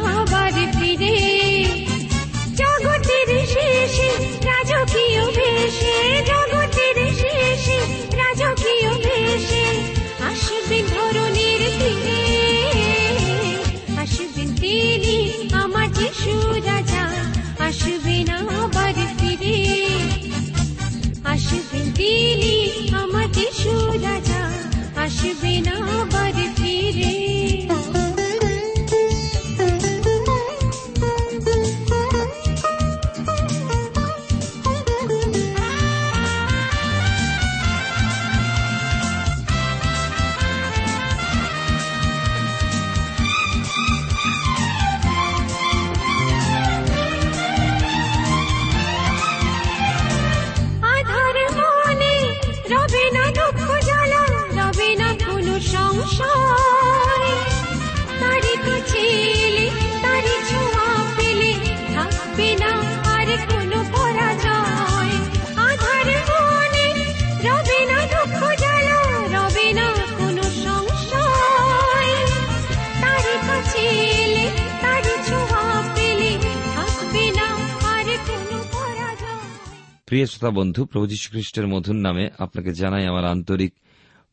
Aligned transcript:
প্রিয় 80.14 80.26
শ্রোতা 80.26 80.56
বন্ধু, 80.56 80.86
প্রভু 80.86 81.08
খ্রিস্টের 81.30 81.68
মধুর 81.68 81.96
নামে 81.96 82.30
আপনাকে 82.40 82.74
জানাই 82.74 83.06
আমার 83.06 83.26
আন্তরিক 83.26 83.74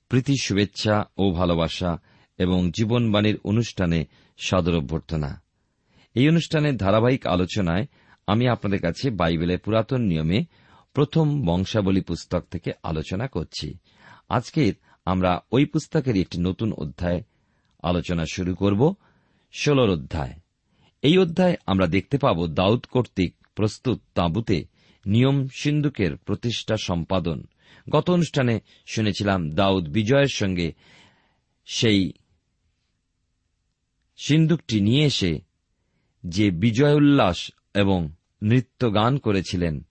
প্রীতি, 0.09 0.35
শুভেচ্ছা 0.43 1.05
ও 1.17 1.31
ভালোবাসা 1.31 1.99
এবং 2.39 2.71
জীবনবাণীর 2.71 3.39
অনুষ্ঠানে 3.45 4.05
সাদর 4.39 4.75
অভ্যর্থনা। 4.75 5.43
এই 6.15 6.29
অনুষ্ঠানের 6.29 6.77
ধারাবাহিক 6.77 7.27
আলোচনায় 7.27 7.87
আমি 8.27 8.49
আপনাদের 8.49 8.81
কাছে 8.81 9.11
বাইবেলের 9.11 9.59
পুরাতন 9.59 10.01
নিয়মে 10.01 10.45
প্রথম 10.95 11.43
বংশাবলী 11.45 12.01
পুস্তক 12.01 12.45
থেকে 12.51 12.73
আলোচনা 12.83 13.27
করছি। 13.27 13.79
আজকের 14.29 14.73
আমরা 15.05 15.41
ওই 15.53 15.65
পুস্তকের 15.65 16.17
একটি 16.17 16.41
নতুন 16.41 16.73
অধ্যায় 16.73 17.23
আলোচনা 17.83 18.25
শুরু 18.33 18.55
করব, 18.55 18.95
ষোলর 19.53 19.91
অধ্যায়। 19.91 20.35
এই 21.03 21.19
অধ্যায় 21.19 21.57
আমরা 21.67 21.87
দেখতে 21.87 22.19
পাব 22.19 22.47
দাউদ 22.47 22.85
কর্তৃক 22.91 23.35
প্রস্তুত 23.55 24.01
তাঁবুতে 24.15 24.80
নিয়ম 25.11 25.49
সিন্ধুকের 25.53 26.17
প্রতিষ্ঠা 26.17 26.77
সম্পাদন। 26.77 27.45
গত 27.91 28.11
অনুষ্ঠানে 28.11 28.61
শুনেছিলাম 28.87 29.51
দাউদ 29.51 29.89
বিজয়ের 29.89 30.33
সঙ্গে 30.33 30.73
সেই 31.67 32.13
সিন্ধুকটি 34.17 34.81
নিয়ে 34.81 35.05
এসে 35.05 35.41
যে 36.27 36.51
বিজয় 36.51 36.95
উল্লাস 36.95 37.51
এবং 37.75 38.09
নৃত্য 38.43 38.95
গান 38.95 39.19
করেছিলেন, 39.19 39.87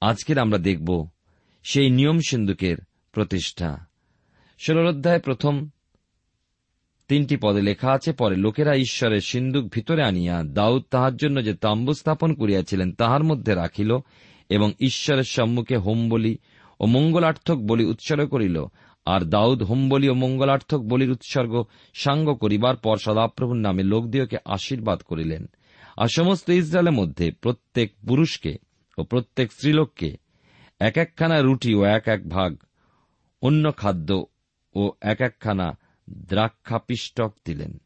আজকের 0.00 0.38
আমরা 0.38 0.58
দেখব 0.58 1.08
সেই 1.62 1.90
নিয়ম 1.90 2.18
সিন্ধুকের 2.28 2.76
প্রতিষ্ঠা। 3.12 3.86
ষোলর 4.58 4.86
অধ্যায় 4.86 5.20
প্রথম 5.20 5.68
তিনটি 7.08 7.36
পদে 7.36 7.62
লেখা 7.62 7.92
আছে, 7.92 8.12
পরে 8.12 8.36
লোকেরা 8.36 8.74
ঈশ্বরের 8.74 9.20
সিন্ধুক 9.20 9.64
ভিতরে 9.72 10.02
আনিয়া 10.02 10.42
দাউদ 10.42 10.82
তাহার 10.90 11.16
জন্য 11.16 11.44
যে 11.44 11.54
তাম্বু 11.54 11.92
স্থাপন 11.94 12.34
করিয়াছিলেন, 12.34 12.92
তাহার 12.92 13.24
মধ্যে 13.24 13.54
রাখিল 13.54 13.98
এবং 14.52 14.72
ঈশ্বরের 14.80 15.22
সম্মুখে 15.22 15.76
হোম 15.76 16.08
বলি 16.08 16.38
ও 16.80 16.86
মঙ্গলার্থক 16.86 17.54
বলি 17.54 17.84
উৎসর্গ 17.84 18.28
করিল, 18.28 18.64
আর 19.06 19.20
দাউদ 19.20 19.62
হোম 19.62 19.88
বলি 19.88 20.08
ও 20.08 20.14
মঙ্গলার্থক 20.14 20.78
বলির 20.78 21.10
উৎসর্গ 21.10 21.64
সাঙ্গ 21.94 22.34
করিবার 22.34 22.76
পর 22.76 22.96
সদাপ্রভুর 22.96 23.56
নামে 23.56 23.82
লোকদিওকে 23.82 24.36
আশীর্বাদ 24.44 25.00
করিলেন। 25.00 25.46
আর 25.96 26.08
সমস্ত 26.16 26.50
ইসরায়েলের 26.50 26.92
মধ্যে 26.92 27.30
প্রত্যেক 27.30 27.92
পুরুষকে 28.08 28.56
ও 28.98 29.02
প্রত্যেক 29.02 29.52
স্ত্রীলোককে 29.52 30.16
এক 30.80 30.96
একখানা 30.96 31.40
রুটি 31.40 31.74
ও 31.74 31.84
এক 31.84 32.08
এক 32.08 32.28
ভাগ, 32.28 32.56
অন্য 33.42 33.76
খাদ্য 33.76 34.26
ও 34.74 34.92
এক 35.00 35.20
একখানা 35.20 35.78
দ্রাক্ষাপিষ্টক 36.10 37.34
দিলেন। 37.44 37.80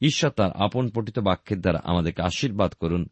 ঈশ্বর 0.00 0.30
তার 0.30 0.50
আপন 0.52 0.88
পঠিত 0.88 1.18
বাক্যের 1.18 1.60
দ্বারা 1.60 1.80
আমাদেরকে 1.84 2.22
আশীর্বাদ 2.22 2.72
করুন। 2.72 3.08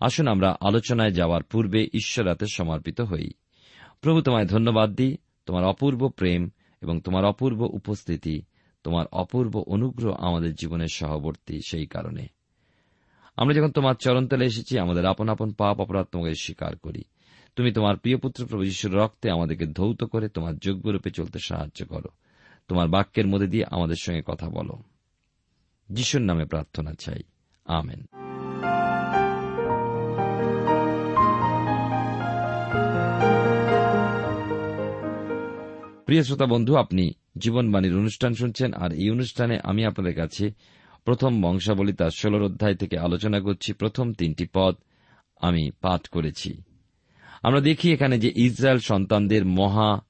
আসুন 0.00 0.28
আমরা 0.28 0.56
আলোচনায় 0.60 1.10
যাওয়ার 1.10 1.42
পূর্বে 1.42 1.88
ঈশ্বর 1.94 2.28
হাতে 2.28 2.46
সমর্পিত 2.52 3.00
হই। 3.00 3.30
প্রভু 4.00 4.22
তোমায় 4.22 4.46
ধন্যবাদ 4.46 4.90
দিই, 4.90 5.16
তোমার 5.46 5.64
অপূর্ব 5.64 6.08
প্রেম 6.08 6.50
এবং 6.82 7.00
তোমার 7.00 7.24
অপূর্ব 7.24 7.62
উপস্থিতি, 7.62 8.42
তোমার 8.84 9.06
অপূর্ব 9.12 9.64
অনুগ্রহ 9.66 10.14
আমাদের 10.14 10.54
জীবনের 10.54 10.88
সহবর্তী 10.92 11.60
সেই 11.68 11.86
কারণে। 11.86 12.26
আমরা 13.36 13.54
যখন 13.54 13.70
তোমার 13.70 13.94
চরণতলে 13.94 14.44
এসেছি, 14.44 14.78
আমাদের 14.78 15.06
আপন 15.06 15.28
আপন 15.28 15.52
পাপ 15.52 15.80
অপরাধ 15.80 16.06
তোমাকে 16.06 16.34
স্বীকার 16.34 16.76
করি। 16.76 17.02
তুমি 17.56 17.72
তোমার 17.72 17.96
প্রিয় 17.96 18.16
পুত্র 18.16 18.46
প্রভু 18.46 18.64
যিশুর 18.64 18.96
রক্তে 18.96 19.30
আমাদেরকে 19.30 19.66
ধৌত 19.66 20.04
করে 20.04 20.28
তোমার 20.28 20.58
যোগ্যরূপে 20.58 21.10
চলতে 21.10 21.38
সাহায্য 21.38 21.86
করো। 21.86 22.08
তোমার 22.68 22.88
বাক্যের 22.88 23.26
মধ্যে 23.26 23.46
দিয়ে 23.46 23.64
আমাদের 23.70 23.96
সঙ্গে 24.00 24.22
কথা 24.26 24.48
বলো। 24.48 24.82
যিশুর 25.88 26.22
নামে 26.22 26.44
প্রার্থনা 26.44 26.92
চাই। 26.92 27.22
আমেন। 27.64 28.25
প্রিয় 36.06 36.22
শ্রোতা 36.22 36.46
বন্ধু, 36.46 36.76
আপনি 36.76 37.10
জীবনবাণীর 37.38 37.96
অনুষ্ঠান 37.96 38.34
শুনছেন, 38.34 38.72
আর 38.72 38.92
এই 38.92 39.10
অনুষ্ঠানে 39.10 39.58
আমি 39.64 39.84
আপনাদের 39.84 40.14
কাছে 40.14 40.50
প্রথম 41.04 41.42
বংশাবলী 41.42 41.92
তার 41.92 42.10
ষোলর 42.10 42.42
অধ্যায় 42.42 42.74
থেকে 42.74 42.98
আলোচনা 42.98 43.40
করছি। 43.40 43.72
প্রথম 43.72 44.12
তিনটি 44.12 44.46
পদ 44.52 44.74
আমি 45.40 45.70
পাঠ 45.80 46.08
করেছি। 46.08 46.62
আমরা 47.42 47.60
দেখি 47.60 47.92
এখানে 47.92 48.18
যে 48.18 48.32
ইসরায়েল 48.36 48.78
সন্তানদের 48.78 49.46
মহা 49.46 50.00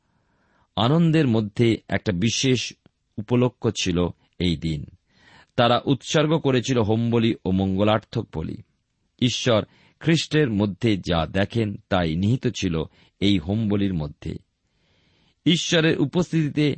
আনন্দের 0.76 1.26
মধ্যে 1.26 1.78
একটা 1.88 2.12
বিশেষ 2.12 2.72
উপলক্ষ 3.18 3.68
ছিল 3.82 4.06
এই 4.38 4.56
দিন। 4.56 4.84
তারা 5.56 5.82
উৎসর্গ 5.84 6.38
করেছিল 6.38 6.78
হোমবলি 6.78 7.34
ও 7.44 7.50
মঙ্গলার্থক 7.50 8.26
বলি। 8.34 8.56
ঈশ্বর 9.20 9.64
খ্রিস্টের 10.00 10.50
মধ্যে 10.50 10.96
যা 10.96 11.26
দেখেন, 11.26 11.76
তাই 11.88 12.16
নিহিত 12.16 12.46
ছিল 12.46 12.82
এই 13.20 13.38
হোমবলির 13.38 13.94
মধ্যে। 13.94 14.45
ঈশ্বরের 15.46 16.00
উপস্থিতিতে 16.00 16.76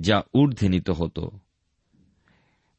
যা 0.00 0.22
ঊর্ধ্বে 0.34 0.68
নিত 0.68 0.90
হতো। 0.90 1.30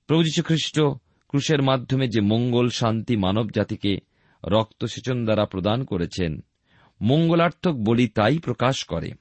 প্রভু 0.07 0.41
খ্রিস্ট 0.43 0.79
ক্রুশের 1.27 1.61
মাধ্যমে 1.61 2.07
যে 2.07 2.21
মঙ্গল, 2.21 2.69
শান্তি 2.69 3.17
মানব 3.17 3.49
জাতিকে 3.49 3.97
রক্তসেচন 4.45 5.23
দ্বারা 5.23 5.45
প্রদান 5.45 5.83
করেছেন, 5.83 6.43
মঙ্গলার্থক 7.01 7.71
বলি 7.71 8.07
তাই 8.07 8.37
প্রকাশ 8.37 8.83
করে। 8.83 9.11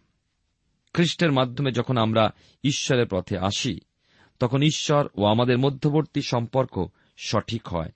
খ্রিস্টের 0.92 1.32
মাধ্যমে 1.32 1.70
যখন 1.70 1.96
আমরা 1.96 2.30
ঈশ্বরের 2.64 3.06
পথে 3.10 3.38
আসি, 3.38 3.80
তখন 4.38 4.62
ঈশ্বর 4.62 5.08
ও 5.14 5.24
আমাদের 5.24 5.58
মধ্যবর্তী 5.58 6.22
সম্পর্ক 6.22 6.86
সঠিক 7.16 7.68
হয়। 7.68 7.92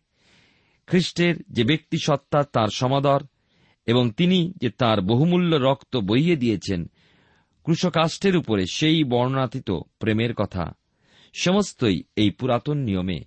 খ্রিস্টের 0.86 1.34
যে 1.50 1.64
ব্যক্তি 1.64 1.98
সত্তা, 2.02 2.42
তার 2.42 2.68
সমাদর 2.68 3.22
এবং 3.86 4.10
তিনি 4.10 4.52
যে 4.56 4.70
তার 4.70 5.00
বহুমূল্য 5.00 5.56
রক্ত 5.56 5.96
বইয়ে 5.96 6.36
দিয়েছেন 6.36 6.90
কৃষকাষ্টের 7.70 8.36
উপরে 8.36 8.66
সেই 8.66 9.04
বর্ণাতীত 9.04 9.70
প্রেমের 9.70 10.34
কথা। 10.34 10.72
সমস্তই 11.34 12.02
এই 12.16 12.30
পুরাতন 12.30 12.76
নিয়মে 12.76 13.24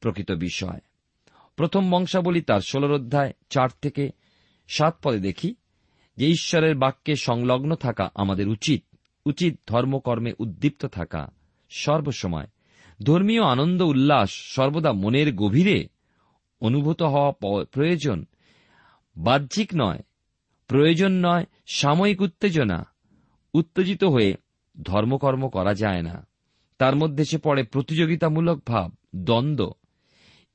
প্রকৃত 0.00 0.32
বিষয়। 0.32 0.80
প্রথম 1.56 1.90
বংশাবলী 1.90 2.40
তার 2.40 2.60
ষোলর 2.60 2.92
অধ্যায় 2.92 3.32
চার 3.50 3.68
থেকে 3.82 4.10
সাত 4.68 4.96
পদে 5.02 5.18
দেখি, 5.18 5.54
যে 6.16 6.28
ঈশ্বরের 6.28 6.74
বাক্যে 6.74 7.16
সংলগ্ন 7.16 7.74
থাকা 7.74 8.10
আমাদের 8.14 8.48
উচিত 8.48 8.84
উচিত 9.26 9.60
ধর্মকর্মে 9.66 10.32
উদ্দীপ্ত 10.38 10.86
থাকা। 10.86 11.26
সর্বসময় 11.70 12.46
ধর্মীয় 13.02 13.44
আনন্দ 13.44 13.82
উল্লাস 13.82 14.30
সর্বদা 14.30 14.92
মনের 14.92 15.34
গভীরে 15.34 15.88
অনুভূত 16.60 17.02
হওয়া 17.02 17.32
প্রয়োজন। 17.64 18.24
বাহ্যিক 19.16 19.70
নয়, 19.76 19.98
প্রয়োজন 20.68 21.12
নয় 21.12 21.44
সাময়িক 21.66 22.20
উত্তেজনা। 22.20 22.91
উত্তেজিত 23.54 24.04
হয়ে 24.04 24.34
ধর্মকর্ম 24.82 25.48
করা 25.48 25.74
যায় 25.74 26.02
না। 26.02 26.26
তার 26.78 26.96
মধ্যে 26.96 27.24
সে 27.24 27.38
পড়ে 27.38 27.62
প্রতিযোগিতামূলক 27.62 28.62
ভাব, 28.66 28.92
দ্বন্দ্ব। 29.16 29.72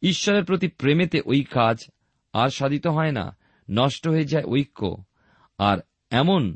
ঈশ্বরের 0.02 0.46
প্রতি 0.46 0.68
প্রেমেতে 0.68 1.22
ওই 1.26 1.44
কাজ 1.44 1.78
আর 2.34 2.50
সাধিত 2.50 2.88
হয় 2.88 3.12
না, 3.12 3.38
নষ্ট 3.70 4.08
হয়ে 4.08 4.26
যায় 4.26 4.44
ঐক্য। 4.44 5.04
আর 5.58 5.78
এমন 6.10 6.56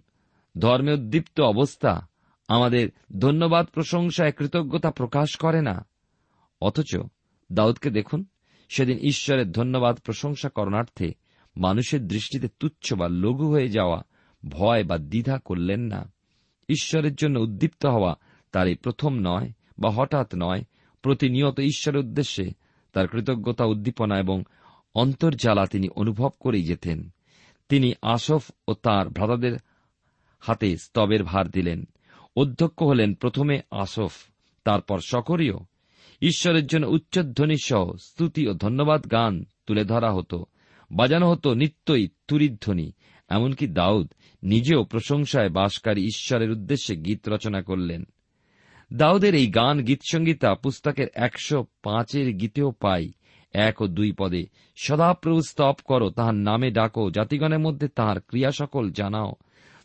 ধর্মে 0.58 0.94
উদ্দীপ্ত 0.94 1.42
অবস্থা 1.42 2.08
আমাদের 2.48 2.90
ধন্যবাদ 3.20 3.68
প্রশংসায় 3.68 4.32
কৃতজ্ঞতা 4.32 4.92
প্রকাশ 4.92 5.36
করে 5.36 5.62
না। 5.62 5.88
অথচ 6.62 6.98
দাউদকে 7.52 7.90
দেখুন, 7.90 8.26
সেদিন 8.70 8.98
ঈশ্বরের 8.98 9.52
ধন্যবাদ 9.52 10.00
প্রশংসা 10.00 10.50
করণার্থে 10.50 11.14
মানুষের 11.58 12.08
দৃষ্টিতে 12.08 12.48
তুচ্ছ 12.60 12.94
বা 12.94 13.08
লঘু 13.08 13.52
হয়ে 13.52 13.68
যাওয়া 13.68 14.04
ভয় 14.50 14.84
বা 14.84 14.98
দ্বিধা 14.98 15.40
করলেন 15.40 15.80
না। 15.80 16.14
ঈশ্বরের 16.72 17.16
জন্য 17.16 17.40
উদ্দীপ্ত 17.40 17.86
হওয়া 17.86 18.16
তার 18.52 18.68
এই 18.68 18.76
প্রথম 18.76 19.14
নয় 19.14 19.52
বা 19.80 19.90
হঠাৎ 19.90 20.32
নয়, 20.36 20.64
প্রতিনিয়ত 21.02 21.60
ঈশ্বরের 21.60 22.00
উদ্দেশ্যে 22.00 22.52
তার 22.94 23.08
কৃতজ্ঞতা 23.08 23.66
উদ্দীপনা 23.66 24.20
এবং 24.20 24.44
অন্তর্জালা 24.96 25.66
তিনি 25.66 25.90
অনুভব 25.90 26.30
করেই 26.40 26.64
যেতেন। 26.64 27.10
তিনি 27.70 27.94
আসফ 28.02 28.52
ও 28.68 28.74
তার 28.74 29.10
ভ্রাতাদের 29.10 29.58
হাতে 30.40 30.78
স্তবের 30.78 31.24
ভার 31.24 31.50
দিলেন। 31.50 31.84
অধ্যক্ষ 32.36 32.84
হলেন 32.84 33.14
প্রথমে 33.14 33.62
আসফ 33.72 34.12
তারপর 34.64 35.00
সকরীয়। 35.00 35.54
ঈশ্বরের 36.22 36.68
জন্য 36.68 36.88
উচ্চধ্বনি 36.88 37.56
সহ 37.64 37.96
স্তুতি 37.96 38.48
ও 38.48 38.54
ধন্যবাদ 38.54 39.12
গান 39.12 39.46
তুলে 39.66 39.86
ধরা 39.86 40.14
হতো। 40.14 40.46
বাজানো 40.92 41.32
হতো 41.32 41.54
নিত্যই 41.54 42.08
তুরিধ্বনি 42.28 42.92
এমনকি 43.32 43.68
দাউদ 43.68 44.14
নিজেও 44.44 44.84
প্রশংসায় 44.84 45.50
বাসকারী 45.50 46.02
ঈশ্বরের 46.02 46.52
উদ্দেশ্যে 46.52 46.96
গীত 46.96 47.30
রচনা 47.30 47.62
করলেন। 47.62 48.04
দাউদের 48.94 49.36
এই 49.36 49.48
গান 49.48 49.82
গীতসঙ্গীতা 49.82 50.56
পুস্তকের 50.56 51.08
একশো 51.14 51.66
পাঁচের 51.84 52.34
গীতেও 52.34 52.72
পাই। 52.72 53.12
এক 53.54 53.82
ও 53.82 53.88
দুই 53.88 54.12
পদে, 54.12 54.44
সদাপ্রভু, 54.84 55.42
স্তব 55.42 55.74
করো, 55.86 56.10
তাহার 56.10 56.36
নামে 56.36 56.72
ডাকো, 56.72 57.10
জাতিগণের 57.10 57.60
মধ্যে 57.60 57.88
তাহার 57.88 58.22
ক্রিয়া 58.22 58.52
সকল 58.52 58.92
জানাও। 58.92 59.34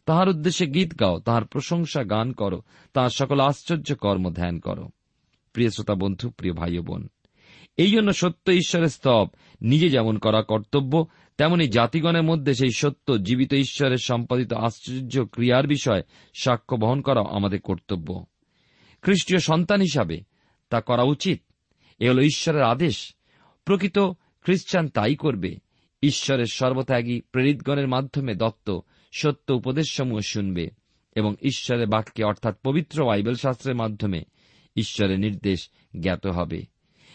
তাহার 0.07 0.29
উদ্দেশ্যে 0.29 0.67
গীত 0.67 1.01
গাও, 1.01 1.19
তাহার 1.19 1.45
প্রশংসা 1.45 2.05
গান 2.05 2.33
করো, 2.33 2.63
তাহার 2.93 3.11
সকল 3.11 3.41
আশ্চর্য 3.41 3.95
কর্ম 3.95 4.31
ধ্যান 4.31 4.59
করো। 4.59 4.89
প্রিয় 5.53 5.71
শ্রোতা 5.71 5.95
বন্ধু, 5.95 6.31
প্রিয় 6.31 6.55
ভাই 6.55 6.79
বোন, 6.79 7.09
এই 7.77 7.91
জন্য 7.91 8.13
সত্য 8.13 8.53
ঈশ্বরের 8.53 8.89
স্তব 8.89 9.29
নিজে 9.61 9.89
যেমন 9.89 10.19
করা 10.19 10.43
কর্তব্য, 10.43 11.07
তেমনি 11.37 11.69
জাতিগণের 11.69 12.23
মধ্যে 12.23 12.55
সেই 12.55 12.71
সত্য, 12.77 13.25
জীবিত 13.25 13.55
ঈশ্বরের 13.55 13.97
সম্পাদিত 13.97 14.53
আশ্চর্য 14.53 15.25
ক্রিয়ার 15.25 15.67
বিষয় 15.67 16.03
সাক্ষ্য 16.35 16.77
বহন 16.77 17.01
করা 17.01 17.21
আমাদের 17.31 17.61
কর্তব্য। 17.61 18.25
খ্রিস্টীয় 19.03 19.41
সন্তান 19.41 19.81
হিসাবে 19.81 20.21
তা 20.71 20.81
করা 20.81 21.03
উচিত। 21.03 21.43
এ 21.99 22.11
হল 22.11 22.21
ঈশ্বরের 22.21 22.63
আদেশ। 22.63 23.15
প্রকৃত 23.65 23.99
খ্রিস্টান 24.43 24.89
তাই 24.89 25.15
করবে। 25.15 25.57
ঈশ্বরের 26.03 26.47
সর্বত্যাগী 26.53 27.21
প্রেরিতগণের 27.21 27.89
মাধ্যমে 27.89 28.35
দত্ত 28.35 28.79
সত্য 29.13 29.53
উপদেশসমূহ 29.53 30.21
শুনবে 30.21 30.71
এবং 31.17 31.35
ঈশ্বরের 31.43 31.87
বাক্যে 31.87 32.25
অর্থাৎ 32.25 32.57
পবিত্র 32.65 33.07
বাইবেল 33.07 33.35
শাস্ত্রের 33.35 33.77
মাধ্যমে 33.77 34.25
ঈশ্বরের 34.77 35.21
নির্দেশ 35.21 35.71
জ্ঞাত 36.01 36.27
হবে। 36.27 36.63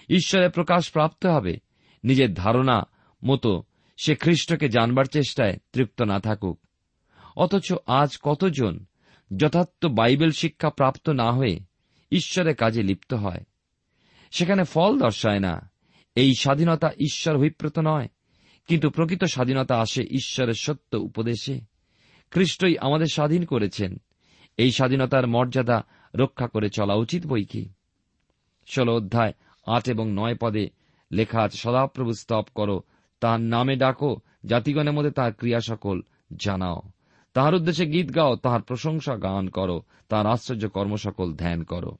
ঈশ্বরের 0.09 0.49
প্রকাশ 0.49 0.91
প্রাপ্ত 0.91 1.25
হবে 1.25 1.57
নিজের 2.03 2.33
ধারণা 2.33 2.83
মতো 3.25 3.63
সে 3.97 4.15
খ্রিস্টকে 4.15 4.69
জানবার 4.69 5.05
চেষ্টায় 5.05 5.57
তৃপ্ত 5.73 6.01
না 6.01 6.19
থাকুক। 6.19 6.59
অথচ 7.35 7.73
আজ 7.87 8.17
কতজন 8.21 8.85
যথার্থ 9.37 9.85
বাইবেল 9.85 10.31
শিক্ষা 10.31 10.69
প্রাপ্ত 10.69 11.09
না 11.09 11.31
হয়ে 11.31 11.59
ঈশ্বরের 12.11 12.55
কাজে 12.55 12.83
লিপ্ত 12.83 13.13
হয়? 13.13 13.43
সেখানে 14.31 14.63
ফল 14.63 14.99
দর্শায় 14.99 15.39
না। 15.39 15.71
এই 16.15 16.33
স্বাধীনতা 16.39 16.91
ঈশ্বর 16.99 17.35
অভিপ্রেত 17.35 17.79
নয়, 17.79 18.07
কিন্তু 18.67 18.89
প্রকৃত 18.89 19.23
স্বাধীনতা 19.23 19.79
আসে 19.79 20.03
ঈশ্বরের 20.03 20.53
সত্য 20.53 20.95
উপদেশে। 20.95 21.61
খ্রিস্টই 22.31 22.77
আমাদের 22.77 23.05
স্বাধীন 23.05 23.45
করেছেন। 23.45 23.97
এই 24.57 24.71
স্বাধীনতার 24.71 25.27
মর্যাদা 25.27 25.83
রক্ষা 26.15 26.47
করে 26.47 26.69
চলা 26.69 26.93
উচিত 26.93 27.25
বই 27.25 27.45
কি? 27.45 27.69
ষোল 28.67 28.89
অধ্যায় 28.89 29.33
আট 29.65 29.89
এবং 29.89 30.11
নয় 30.11 30.35
পদে 30.41 30.69
লেখা 31.11 31.41
আছে, 31.41 31.57
সদাপ্রভু 31.57 32.13
স্তব 32.13 32.43
করো, 32.55 32.81
তাহার 33.19 33.41
নামে 33.41 33.75
ডাকো, 33.75 34.17
জাতিগণের 34.45 34.93
মধ্যে 34.93 35.11
তাহার 35.11 35.33
ক্রিয়া 35.33 35.59
সকল 35.59 36.01
জানাও। 36.45 36.81
তাহার 37.33 37.55
উদ্দেশ্যে 37.55 37.85
গীত 37.85 38.15
গাও, 38.15 38.35
তাহার 38.35 38.61
প্রশংসা 38.61 39.15
গান 39.15 39.49
করো, 39.49 39.81
তাহার 40.09 40.27
আশ্চর্য 40.27 40.69
কর্মসকল 40.69 41.33
ধ্যান 41.33 41.63
করো। 41.63 41.97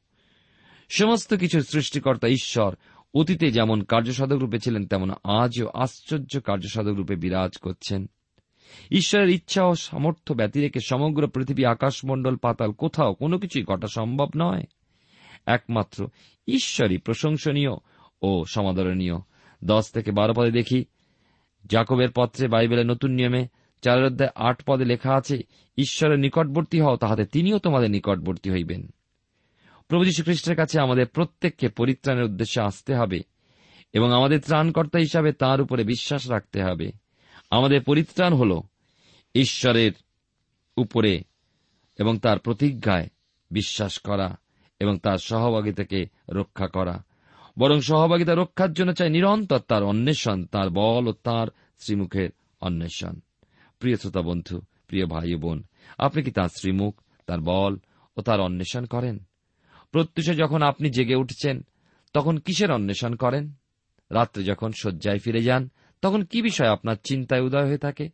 সমস্ত 0.90 1.34
কিছুর 1.34 1.62
সৃষ্টিকর্তা 1.62 2.28
ঈশ্বর, 2.28 2.76
অতীতে 3.14 3.52
যেমন 3.52 3.84
কার্যসাধক 3.84 4.36
রূপে 4.36 4.60
ছিলেন, 4.60 4.88
তেমন 4.88 5.12
আজও 5.24 5.70
আশ্চর্য 5.74 6.40
কার্যসাধক 6.40 6.90
রূপে 6.90 7.16
বিরাজ 7.16 7.58
করছেন। 7.58 8.10
ঈশ্বরের 8.92 9.30
ইচ্ছা 9.30 9.64
ও 9.64 9.76
সামর্থ্য 9.76 10.34
ব্যতি 10.34 10.62
রেখে 10.62 10.80
সমগ্র 10.86 11.28
পৃথিবী 11.28 11.66
আকাশমণ্ডল, 11.66 12.36
পাতাল, 12.36 12.72
কোথাও 12.72 13.14
কোনো 13.14 13.40
কিছুই 13.40 13.64
ঘটা 13.64 13.88
সম্ভব 13.88 14.30
নয়। 14.38 14.64
একমাত্র 15.46 16.08
ঈশ্বরই 16.48 16.98
প্রশংসনীয় 16.98 17.72
ও 18.22 18.46
সমাদরণীয়। 18.46 19.14
দশ 19.64 19.92
থেকে 19.92 20.12
বারো 20.12 20.34
পদে 20.34 20.52
দেখি, 20.52 20.86
জাকবের 21.66 22.10
পত্রে 22.16 22.48
বাইবেলের 22.48 22.86
নতুন 22.86 23.12
নিয়মে 23.12 23.48
চারের 23.82 24.06
অধ্যায় 24.06 24.30
আট 24.36 24.64
পদে 24.66 24.86
লেখা 24.86 25.16
আছে, 25.16 25.42
ঈশ্বরের 25.78 26.20
নিকটবর্তী 26.20 26.82
হও, 26.82 26.96
তাহাতে 26.96 27.26
তিনিও 27.26 27.60
তোমাদের 27.60 27.92
নিকটবর্তী 27.92 28.52
হইবেন। 28.52 28.88
প্রভু 29.88 30.06
যীশু 30.06 30.24
খ্রিস্টের 30.24 30.56
কাছে 30.56 30.82
আমাদের 30.82 31.08
প্রত্যেককে 31.08 31.70
পরিত্রাণের 31.70 32.24
উদ্দেশ্যে 32.24 32.64
আসতে 32.64 32.96
হবে 32.96 33.20
এবং 33.94 34.14
আমাদের 34.14 34.42
ত্রাণকর্তা 34.42 35.00
হিসাবে 35.00 35.32
তার 35.32 35.62
উপরে 35.62 35.84
বিশ্বাস 35.84 36.30
রাখতে 36.30 36.64
হবে। 36.64 36.92
আমাদের 37.50 37.84
পরিত্রাণ 37.84 38.34
হল 38.34 38.62
ঈশ্বরের 39.36 39.92
উপরে 40.78 41.22
এবং 41.98 42.20
তার 42.20 42.40
প্রতিজ্ঞায় 42.40 43.08
বিশ্বাস 43.52 44.00
করা 44.00 44.38
এবং 44.80 44.98
তার 44.98 45.18
সহভাগিতাকে 45.18 46.06
রক্ষা 46.30 46.68
করা। 46.68 47.04
বরং 47.62 47.82
সহভাগিতা 47.82 48.36
রক্ষার 48.36 48.74
জন্য 48.74 48.94
চাই 48.94 49.10
নিরন্তর 49.10 49.60
তার 49.60 49.84
অন্বেষণ, 49.84 50.46
তার 50.46 50.70
বল 50.70 51.08
ও 51.08 51.12
তার 51.12 51.48
শ্রীমুখের 51.80 52.30
অন্বেষণ। 52.62 53.20
প্রিয় 53.80 53.98
শ্রোতা 53.98 54.22
বন্ধু, 54.22 54.62
প্রিয় 54.88 55.06
ভাই 55.06 55.36
বোন, 55.36 55.64
আপনি 55.98 56.24
কি 56.24 56.32
তার 56.32 56.50
শ্রীমুখ, 56.50 57.02
তার 57.26 57.40
বল 57.42 57.78
ও 58.18 58.22
তার 58.22 58.42
অন্বেষণ 58.42 58.86
করেন? 58.86 59.20
প্রত্যুষে 59.92 60.36
যখন 60.36 60.62
আপনি 60.62 60.90
জেগে 60.90 61.16
উঠছেন, 61.16 61.66
তখন 62.14 62.38
কিসের 62.38 62.72
অন্বেষণ 62.72 63.16
করেন? 63.16 63.54
রাত্রে 64.12 64.44
যখন 64.44 64.72
শয্যায় 64.72 65.20
ফিরে 65.20 65.44
যান, 65.44 65.70
তখন 66.02 66.24
কি 66.24 66.42
বিষয় 66.42 66.68
আপনার 66.68 66.96
চিন্তায় 67.04 67.42
উদয় 67.42 67.66
হয়ে 67.66 67.78
থাকে? 67.78 68.10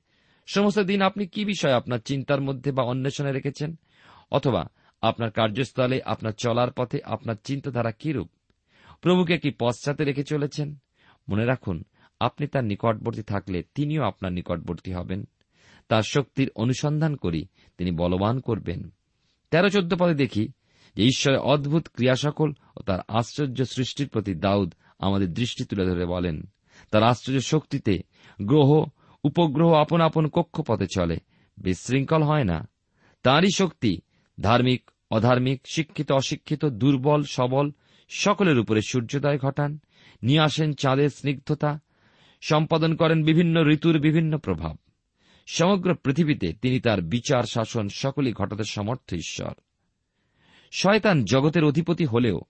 সমস্ত 0.45 0.79
দিন 0.79 1.01
আপনি 1.01 1.27
কি 1.27 1.45
বিষয় 1.45 1.73
আপনার 1.73 1.99
চিন্তার 1.99 2.41
মধ্যে 2.41 2.71
বা 2.71 2.83
অন্বেষণে 2.83 3.31
রেখেছেন? 3.31 3.75
অথবা 4.31 4.67
আপনার 5.01 5.31
কার্যস্থলে, 5.31 6.01
আপনার 6.01 6.31
চলার 6.31 6.71
পথে 6.71 6.99
আপনার 7.05 7.35
চিন্তাধারা 7.43 7.91
কিরূপ? 7.91 8.29
প্রভুকে 9.01 9.37
কি 9.37 9.51
পশ্চাতে 9.51 10.03
রেখে 10.03 10.23
চলেছেন। 10.23 10.75
মনে 11.29 11.45
রাখুন, 11.45 11.83
আপনি 12.19 12.47
তার 12.47 12.63
নিকটবর্তী 12.63 13.21
থাকলে 13.21 13.63
তিনিও 13.75 14.03
আপনার 14.03 14.33
নিকটবর্তী 14.33 14.93
হবেন। 14.93 15.27
তার 15.87 16.03
শক্তির 16.03 16.51
অনুসন্ধান 16.55 17.15
করি, 17.15 17.45
তিনি 17.77 17.91
বলবান 17.91 18.39
করবেন। 18.39 18.89
তেরো 19.51 19.69
চোদ্দ 19.69 19.95
পদে 19.95 20.13
দেখি 20.13 20.49
যে 20.95 21.03
ঈশ্বরের 21.03 21.39
অদ্ভুত 21.39 21.87
ক্রিয়াসকল 21.93 22.53
ও 22.77 22.81
তার 22.81 22.99
আশ্চর্য 23.07 23.65
সৃষ্টির 23.65 24.09
প্রতি 24.09 24.35
দাউদ 24.35 24.73
আমাদের 24.99 25.33
দৃষ্টি 25.33 25.65
তুলে 25.65 25.85
ধরে 25.85 26.05
বলেন। 26.05 26.43
তার 26.91 27.03
আশ্চর্য 27.03 27.39
শক্তিতে 27.39 27.99
গ্রহ, 28.41 28.85
উপগ্রহ 29.23 29.73
আপন 29.73 30.01
আপন 30.01 30.27
কক্ষপথে 30.27 30.85
চলে, 30.95 31.17
বিশৃঙ্খল 31.57 32.23
হয় 32.23 32.43
না। 32.43 32.69
তাঁরই 33.23 33.49
শক্তি 33.55 34.01
ধার্মিক, 34.41 34.91
অধার্মিক, 35.11 35.61
শিক্ষিত, 35.65 36.11
অশিক্ষিত, 36.11 36.65
দুর্বল, 36.65 37.23
সবল 37.23 37.71
সকলের 38.07 38.59
উপরে 38.59 38.81
সূর্যোদয় 38.81 39.37
ঘটান, 39.37 39.79
নিয়ে 40.23 40.39
আসেন 40.39 40.73
চাঁদের 40.73 41.09
স্নিগ্ধতা, 41.09 41.79
সম্পাদন 42.41 42.95
করেন 42.95 43.23
বিভিন্ন 43.23 43.67
ঋতুর 43.67 43.99
বিভিন্ন 43.99 44.37
প্রভাব। 44.37 44.77
সমগ্র 45.47 45.95
পৃথিবীতে 45.95 46.53
তিনি 46.53 46.79
তার 46.79 47.01
বিচার, 47.01 47.43
শাসন 47.43 47.87
সকলই 47.89 48.33
ঘটাতে 48.33 48.63
সমর্থ 48.63 49.13
ঈশ্বর। 49.13 49.53
শয়তান 50.71 51.25
জগতের 51.25 51.63
অধিপতি 51.63 52.05
হলেও 52.05 52.41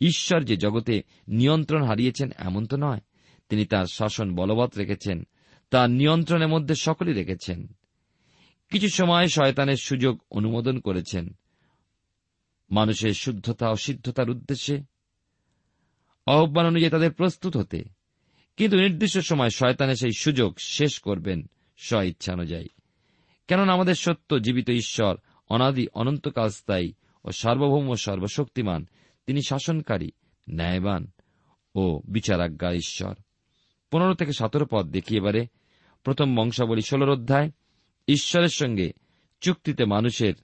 ঈশ্বর 0.00 0.44
যে 0.44 0.56
জগতে 0.56 1.02
নিয়ন্ত্রণ 1.28 1.82
হারিয়েছেন 1.84 2.30
এমন 2.38 2.66
তো 2.66 2.76
নয়। 2.76 3.00
তিনি 3.48 3.66
তার 3.66 3.84
শাসন 3.84 4.34
বলবৎ 4.34 4.76
রেখেছেন, 4.76 5.26
তার 5.70 5.90
নিয়ন্ত্রণের 5.90 6.48
মধ্যে 6.48 6.74
সকলেই 6.74 7.14
রেখেছেন। 7.14 7.66
কিছু 8.70 8.88
সময় 8.88 9.28
শয়তানের 9.28 9.76
সুযোগ 9.76 10.18
অনুমোদন 10.30 10.80
করেছেন। 10.80 11.36
মানুষের 12.70 13.14
শুদ্ধতা 13.14 13.68
অসিদ্ধতার 13.68 14.30
উদ্দেশ্যে 14.30 14.91
আহ্বান 16.26 16.66
অনুযায়ী 16.66 16.90
তাদের 16.90 17.12
প্রস্তুত 17.12 17.56
হতে। 17.56 17.84
কিন্তু 18.56 18.76
নির্দিষ্ট 18.76 19.18
সময় 19.18 19.50
শয়তানে 19.50 19.96
সেই 19.96 20.10
সুযোগ 20.18 20.54
শেষ 20.58 20.98
করবেন 20.98 21.50
স্ব 21.76 22.02
ইচ্ছা 22.02 22.32
অনুযায়ী 22.32 22.68
কেননা 23.48 23.72
আমাদের 23.72 23.94
সত্য, 23.94 24.42
জীবিত 24.42 24.70
ঈশ্বর, 24.70 25.16
অনাদি, 25.48 25.86
অনন্তকাল 25.94 26.48
স্থায়ী 26.48 26.92
ও 27.24 27.30
সার্বভৌম 27.30 27.94
সর্বশক্তিমান, 27.94 28.86
তিনি 29.26 29.42
শাসনকারী, 29.42 30.10
ন্যায়বান 30.50 31.10
ও 31.74 32.00
বিচারাজ্ঞা 32.04 32.72
ঈশ্বর। 32.72 33.14
পনেরো 33.90 34.14
থেকে 34.14 34.32
সতেরো 34.32 34.66
পদ 34.70 34.86
দেখি 34.86 35.16
এবারে 35.16 35.46
প্রথম 36.04 36.34
বংশাবলী 36.34 36.80
ষোলর 36.80 37.10
অধ্যায়, 37.10 37.50
ঈশ্বরের 38.08 38.48
সঙ্গে 38.48 38.92
চুক্তিতে 39.40 39.84
মানুষের 39.84 40.34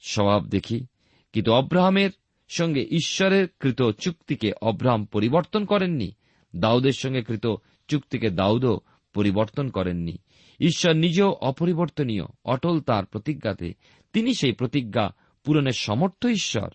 স্বভাব 0.00 0.46
দেখি। 0.48 0.86
কিন্তু 1.32 1.52
অব্রাহামের 1.52 2.10
সঙ্গে 2.54 2.86
ঈশ্বরের 2.90 3.48
কৃত 3.60 3.82
চুক্তিকে 3.90 4.52
অব্রাহাম 4.62 5.04
পরিবর্তন 5.04 5.64
করেননি। 5.64 6.12
দাউদের 6.56 6.92
সঙ্গে 6.92 7.22
কৃত 7.22 7.46
চুক্তিকে 7.88 8.30
দাউদও 8.30 8.80
পরিবর্তন 9.14 9.70
করেননি। 9.70 10.18
ঈশ্বর 10.60 10.96
নিজেও 10.96 11.30
অপরিবর্তনীয়, 11.30 12.22
অটল 12.44 12.80
তার 12.80 13.06
প্রতিজ্ঞাতে। 13.06 13.74
তিনি 14.12 14.34
সেই 14.34 14.52
প্রতিজ্ঞা 14.52 15.14
পূরণের 15.44 15.72
সমর্থ 15.72 16.26
ঈশ্বর। 16.26 16.68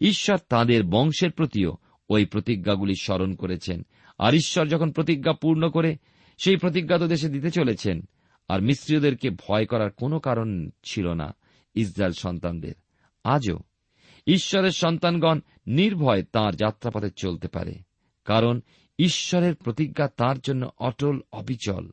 ঈশ্বর 0.00 0.38
তাঁদের 0.48 0.82
বংশের 0.82 1.30
প্রতিও 1.30 1.76
ওই 2.08 2.24
প্রতিজ্ঞাগুলি 2.24 2.94
স্মরণ 3.02 3.34
করেছেন। 3.34 3.86
আর 4.18 4.34
ঈশ্বর 4.34 4.66
যখন 4.66 4.92
প্রতিজ্ঞা 4.92 5.32
পূর্ণ 5.32 5.70
করে, 5.70 5.96
সেই 6.38 6.56
প্রতিজ্ঞা 6.56 6.98
তো 6.98 7.06
দেশে 7.06 7.28
দিতে 7.28 7.50
চলেছেন। 7.50 8.02
আর 8.48 8.62
মিস্ত্রীয়দেরকে 8.62 9.30
ভয় 9.30 9.66
করার 9.66 9.90
কোনো 9.90 10.18
কারণ 10.18 10.70
ছিল 10.84 11.12
না 11.12 11.34
ইসরায়েল 11.74 12.12
সন্তানদের। 12.12 12.72
আজও 13.24 13.58
ঈশ্বরের 14.26 14.70
সন্তানগণ 14.70 15.40
নির্ভয় 15.66 16.22
তাঁর 16.22 16.54
যাত্রাপথে 16.54 17.10
চলতে 17.10 17.48
পারে, 17.48 17.74
কারণ 18.24 18.60
ঈশ্বরের 18.98 19.54
প্রতিজ্ঞা 19.54 20.08
তার 20.08 20.38
জন্য 20.38 20.70
অটল 20.78 21.20
অবিচল। 21.32 21.90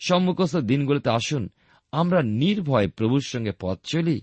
সম্মুখস্থ 0.00 0.56
দিনগুলোতে 0.56 1.10
আসুন, 1.10 1.48
আমরা 1.92 2.22
নির্ভয় 2.22 2.88
প্রভুর 2.88 3.22
সঙ্গে 3.26 3.52
পথ 3.60 3.78
চলি 3.84 4.20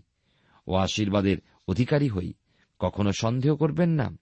ও 0.68 0.76
আশীর্বাদের 0.76 1.38
অধিকারী 1.68 2.08
হই, 2.08 2.34
কখনো 2.80 3.12
সন্দেহ 3.12 3.56
করবেন 3.56 3.90
না। 3.90 4.18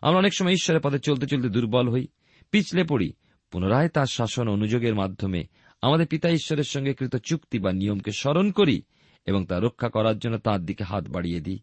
আমরা 0.00 0.18
অনেক 0.18 0.32
সময় 0.38 0.52
ঈশ্বরের 0.52 0.80
পথে 0.80 0.98
চলতে 0.98 1.26
চলতে 1.26 1.48
দুর্বল 1.48 1.90
হই, 1.90 2.06
পিছলে 2.50 2.84
পড়ি, 2.84 3.12
পুনরায় 3.50 3.88
তার 3.88 4.06
শাসন 4.06 4.48
অনুযোগের 4.48 4.94
মাধ্যমে 4.94 5.44
আমাদের 5.82 6.06
পিতা 6.06 6.30
ঈশ্বরের 6.30 6.64
সঙ্গে 6.64 6.94
কৃত 6.94 7.16
চুক্তি 7.16 7.58
বা 7.58 7.72
নিয়মকে 7.72 8.10
স্মরণ 8.12 8.50
করি 8.50 8.82
এবং 9.26 9.46
তা 9.46 9.60
রক্ষা 9.60 9.88
করার 9.88 10.18
জন্য 10.18 10.38
তাঁর 10.38 10.60
দিকে 10.60 10.84
হাত 10.84 11.08
বাড়িয়ে 11.08 11.40
দিই। 11.40 11.58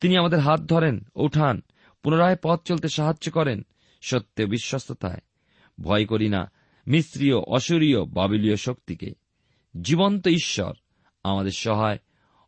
তিনি 0.00 0.16
আমাদের 0.16 0.38
হাত 0.38 0.60
ধরেন 0.60 1.04
ওঠান 1.16 1.62
পুনরায় 2.02 2.36
পথ 2.42 2.62
চলতে 2.64 2.88
সাহায্য 2.88 3.32
করেন, 3.32 3.66
সত্যে 4.00 4.46
বিশ্বস্ততায়। 4.46 5.20
ভয় 5.80 6.04
করি 6.04 6.28
না, 6.28 6.52
মিস্ত্রীয়, 6.86 7.36
অসুরীয়, 7.36 8.04
বাবিলীয় 8.04 8.56
শক্তিকে। 8.56 9.14
জীবন্ত 9.82 10.28
ঈশ্বর 10.28 10.72
আমাদের 11.22 11.50
সহায়, 11.50 11.98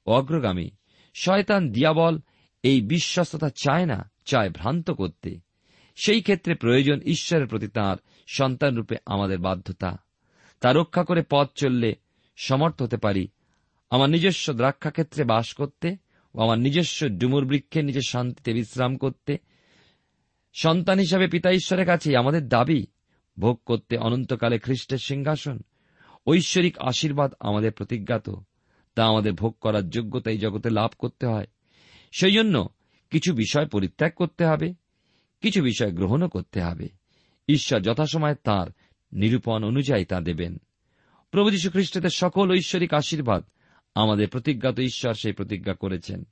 অগ্রগামী। 0.06 0.70
শয়তান, 1.14 1.72
দিয়াবল, 1.72 2.20
এই 2.62 2.80
বিশ্বস্ততা 2.80 3.48
চায় 3.48 3.86
না, 3.86 4.10
চায় 4.24 4.50
ভ্রান্ত 4.50 4.90
করতে। 4.90 5.40
সেই 6.04 6.22
ক্ষেত্রে 6.22 6.54
প্রয়োজন 6.54 7.00
ঈশ্বরের 7.00 7.46
প্রতি 7.46 7.68
তাঁর 7.68 7.98
সন্তানরূপে 8.26 8.96
আমাদের 9.06 9.38
বাধ্যতা। 9.38 9.96
তা 10.60 10.72
রক্ষা 10.72 11.04
করে 11.04 11.24
পথ 11.30 11.48
চললে 11.54 11.94
সমর্থ 12.36 12.82
হতে 12.82 12.96
পারি 12.96 13.28
আমার 13.90 14.10
নিজস্ব 14.10 14.52
দ্রাক্ষাক্ষেত্রে 14.52 15.24
বাস 15.24 15.54
করতে 15.54 15.96
ও 16.34 16.40
আমার 16.40 16.58
নিজস্ব 16.58 17.08
ডুমুর 17.08 17.44
বৃক্ষে 17.44 17.82
নিজের 17.82 18.02
শান্তিতে 18.02 18.52
বিশ্রাম 18.52 18.96
করতে। 18.96 19.38
সন্তান 20.54 20.98
হিসাবে 20.98 21.28
পিতা 21.28 21.50
ঈশ্বরের 21.50 21.86
কাছে 21.86 22.16
আমাদের 22.16 22.48
দাবি, 22.48 22.86
ভোগ 23.38 23.60
করতে 23.66 23.96
অনন্তকালে 23.96 24.58
খ্রিস্টের 24.58 24.98
সিংহাসন। 24.98 25.60
ঐশ্বরিক 26.26 26.78
আশীর্বাদ 26.78 27.32
আমাদের 27.40 27.72
প্রতিজ্ঞাত, 27.72 28.30
তা 28.94 29.04
আমাদের 29.04 29.32
ভোগ 29.32 29.56
করার 29.60 29.90
যোগ্যতা 29.90 30.30
এই 30.30 30.38
জগতে 30.38 30.70
লাভ 30.70 30.90
করতে 30.98 31.26
হয়। 31.26 31.46
সেই 32.12 32.32
জন্য 32.32 32.68
কিছু 33.10 33.34
বিষয় 33.34 33.66
পরিত্যাগ 33.66 34.12
করতে 34.12 34.44
হবে, 34.44 34.74
কিছু 35.40 35.62
বিষয় 35.62 35.92
গ্রহণও 35.92 36.28
করতে 36.28 36.60
হবে। 36.62 36.88
ঈশ্বর 37.48 37.80
যথাসময় 37.80 38.34
তার 38.34 38.66
নিরূপণ 39.12 39.64
অনুযায়ী 39.64 40.04
তা 40.04 40.20
দেবেন। 40.20 40.60
প্রভু 41.30 41.50
যীশু 41.50 41.70
খ্রিস্টের 41.70 42.10
সকল 42.10 42.52
ঐশ্বরিক 42.52 42.94
আশীর্বাদ 42.94 43.44
আমাদের 43.94 44.28
প্রতিজ্ঞাত 44.28 44.80
ঈশ্বর 44.80 45.14
সেই 45.14 45.32
প্রতিজ্ঞা 45.32 45.74
করেছেন। 45.74 46.24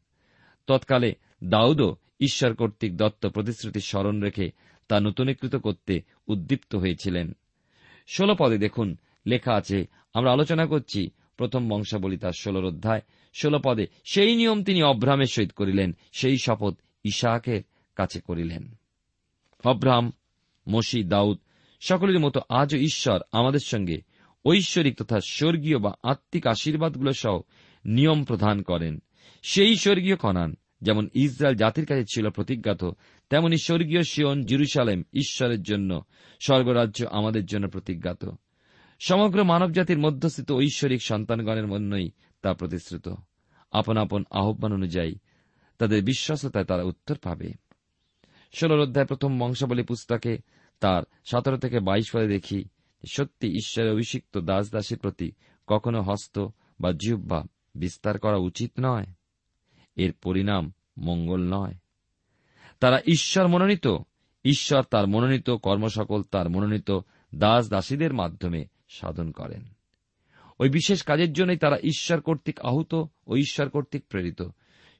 তৎকালে 0.66 1.14
দাউদও 1.44 1.96
ঈশ্বর 2.20 2.54
কর্তৃক 2.54 2.96
দত্ত 2.96 3.26
প্রতিশ্রুতি 3.26 3.80
স্মরণ 3.80 4.22
রেখে 4.22 4.50
তা 4.88 5.00
নূতনীকৃত 5.00 5.56
করতে 5.56 6.02
উদ্দীপ্ত 6.26 6.74
হয়েছিলেন। 6.74 7.36
ষোল 8.08 8.34
পদে 8.38 8.58
দেখুন, 8.58 8.96
লেখা 9.26 9.54
আছে, 9.54 9.86
আমরা 10.14 10.32
আলোচনা 10.32 10.66
করছি 10.66 11.10
প্রথম 11.36 11.68
বংশাবলী 11.68 12.16
তার 12.16 12.32
ষোলর 12.40 12.64
অধ্যায়। 12.64 13.00
ষোল 13.34 13.58
পদে, 13.64 13.86
সেই 14.12 14.36
নিয়ম 14.36 14.64
তিনি 14.64 14.82
অব্রাহামের 14.82 15.26
সহিত 15.26 15.52
করিলেন, 15.52 15.96
সেই 16.12 16.38
শপথ 16.38 16.74
ইশাকের 17.04 17.62
কাছে 17.94 18.20
করিলেন। 18.20 18.74
অব্রাহাম, 19.64 20.12
মসি, 20.68 21.04
দাউদ, 21.04 21.38
সকলের 21.80 22.18
মতো 22.18 22.40
আজও 22.48 22.78
ঈশ্বর 22.78 23.20
আমাদের 23.32 23.60
সঙ্গে 23.60 24.02
ঐশ্বরিক 24.44 24.98
তথা 24.98 25.20
স্বর্গীয় 25.28 25.78
বা 25.78 25.94
আত্মিক 26.02 26.46
আশীর্বাদগুলো 26.46 27.12
সহ 27.12 27.40
নিয়ম 27.84 28.24
প্রদান 28.24 28.62
করেন। 28.62 29.02
সেই 29.42 29.76
স্বর্গীয় 29.76 30.16
কনান 30.16 30.56
যেমন 30.80 31.08
ইসরায়েল 31.14 31.56
জাতির 31.56 31.86
কাছে 31.86 32.04
ছিল 32.04 32.30
প্রতিজ্ঞাত, 32.30 32.84
তেমনি 33.30 33.56
স্বর্গীয় 33.58 34.02
শিয়ন 34.02 34.44
জিরুসালেম 34.44 35.02
ঈশ্বরের 35.12 35.62
জন্য, 35.62 36.04
স্বর্গরাজ্য 36.40 37.06
আমাদের 37.10 37.46
জন্য 37.46 37.68
প্রতিজ্ঞাত। 37.68 38.30
সমগ্র 38.98 39.44
মানবজাতির 39.44 39.98
মধ্যস্থিত 39.98 40.52
ঐশ্বরিক 40.52 41.02
সন্তানগণের 41.02 41.66
মন্যই 41.66 42.10
তা 42.42 42.54
প্রতিশ্রুত। 42.54 43.08
আপন 43.72 43.96
আপন 43.96 44.24
আহ্বান 44.30 44.72
অনুযায়ী 44.72 45.14
তাদের 45.78 46.04
বিশ্বস্ততায় 46.04 46.64
তারা 46.64 46.82
উত্তর 46.82 47.16
পাবে। 47.16 47.52
ষোলর 48.54 48.80
অধ্যায় 48.80 49.06
প্রথম 49.06 49.38
বংশাবলী 49.38 49.82
পুস্তকে 49.82 50.38
তার 50.80 51.02
সতেরো 51.24 51.56
থেকে 51.56 51.80
বাইশ 51.80 52.10
পদে 52.12 52.28
দেখি 52.28 52.64
সত্যি 53.06 53.48
ঈশ্বরের 53.48 53.92
অভিষিক্ত 53.92 54.38
দাস 54.38 54.70
দাসীর 54.70 54.98
প্রতি 54.98 55.32
কখনো 55.66 56.02
হস্ত 56.02 56.46
বা 56.80 56.92
জিহ্বা 56.92 57.44
বিস্তার 57.74 58.18
করা 58.18 58.36
উচিত 58.36 58.72
নয়। 58.80 59.06
এর 59.96 60.12
পরিণাম 60.12 60.72
মঙ্গল 60.98 61.42
নয়। 61.54 61.74
তারা 62.80 63.00
ঈশ্বর 63.06 63.48
মনোনীত, 63.48 63.88
ঈশ্বর 64.44 64.82
তার 64.82 65.06
মনোনীত, 65.06 65.50
কর্মসকল 65.50 66.22
তার 66.22 66.48
মনোনীত 66.48 66.90
দাস 67.34 67.68
দাসীদের 67.68 68.14
মাধ্যমে 68.14 68.66
সাধন 68.88 69.30
করেন। 69.30 69.64
ওই 70.60 70.70
বিশেষ 70.70 71.02
কাজের 71.02 71.32
জন্যই 71.32 71.56
তারা 71.56 71.78
ঈশ্বর 71.78 72.20
কর্তৃক 72.20 72.60
আহুত 72.60 72.94
ও 73.26 73.36
ঈশ্বর 73.36 73.68
কর্তৃক 73.68 74.04
প্রেরিত। 74.08 74.42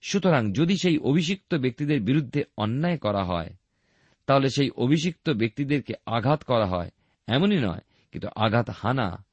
সুতরাং 0.03 0.53
যদি 0.53 0.77
সেই 0.77 0.99
অভিষিক্ত 0.99 1.55
ব্যক্তিদের 1.55 2.01
বিরুদ্ধে 2.01 2.45
অন্যায় 2.57 2.99
করা 2.99 3.25
হয়, 3.25 3.55
তাহলে 4.27 4.51
সেই 4.51 4.71
অভিষিক্ত 4.71 5.31
ব্যক্তিদেরকে 5.31 5.95
আঘাত 6.07 6.45
করা 6.45 6.67
হয়, 6.67 6.91
এমনই 7.27 7.59
নয় 7.59 7.81
কিন্তু 8.13 8.29
আঘাত 8.37 8.71
হানা 8.71 9.25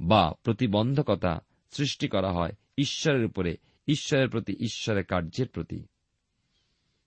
বা 0.00 0.34
প্রতিবন্ধকতা 0.42 1.40
সৃষ্টি 1.70 2.08
করা 2.08 2.32
হয় 2.32 2.52
ঈশ্বরের 2.78 3.24
উপরে, 3.24 3.56
ঈশ্বরের 3.88 4.28
প্রতি, 4.28 4.52
ঈশ্বরের 4.52 5.04
কার্যের 5.04 5.48
প্রতি। 5.48 5.84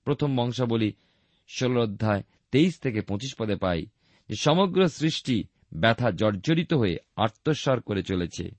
প্রথম 0.04 0.36
বংশাবলী 0.36 0.94
ষোল 1.48 1.78
অধ্যায় 1.78 2.24
তেইশ 2.52 2.80
থেকে 2.80 3.02
পঁচিশ 3.02 3.36
পদে 3.36 3.56
পাই 3.56 3.86
যে 4.30 4.36
সমগ্র 4.36 4.88
সৃষ্টি 4.88 5.44
ব্যথা 5.74 6.12
জর্জরিত 6.12 6.74
হয়ে 6.74 6.98
আত্মস্বর 7.16 7.82
করে 7.82 8.04
চলেছে। 8.04 8.52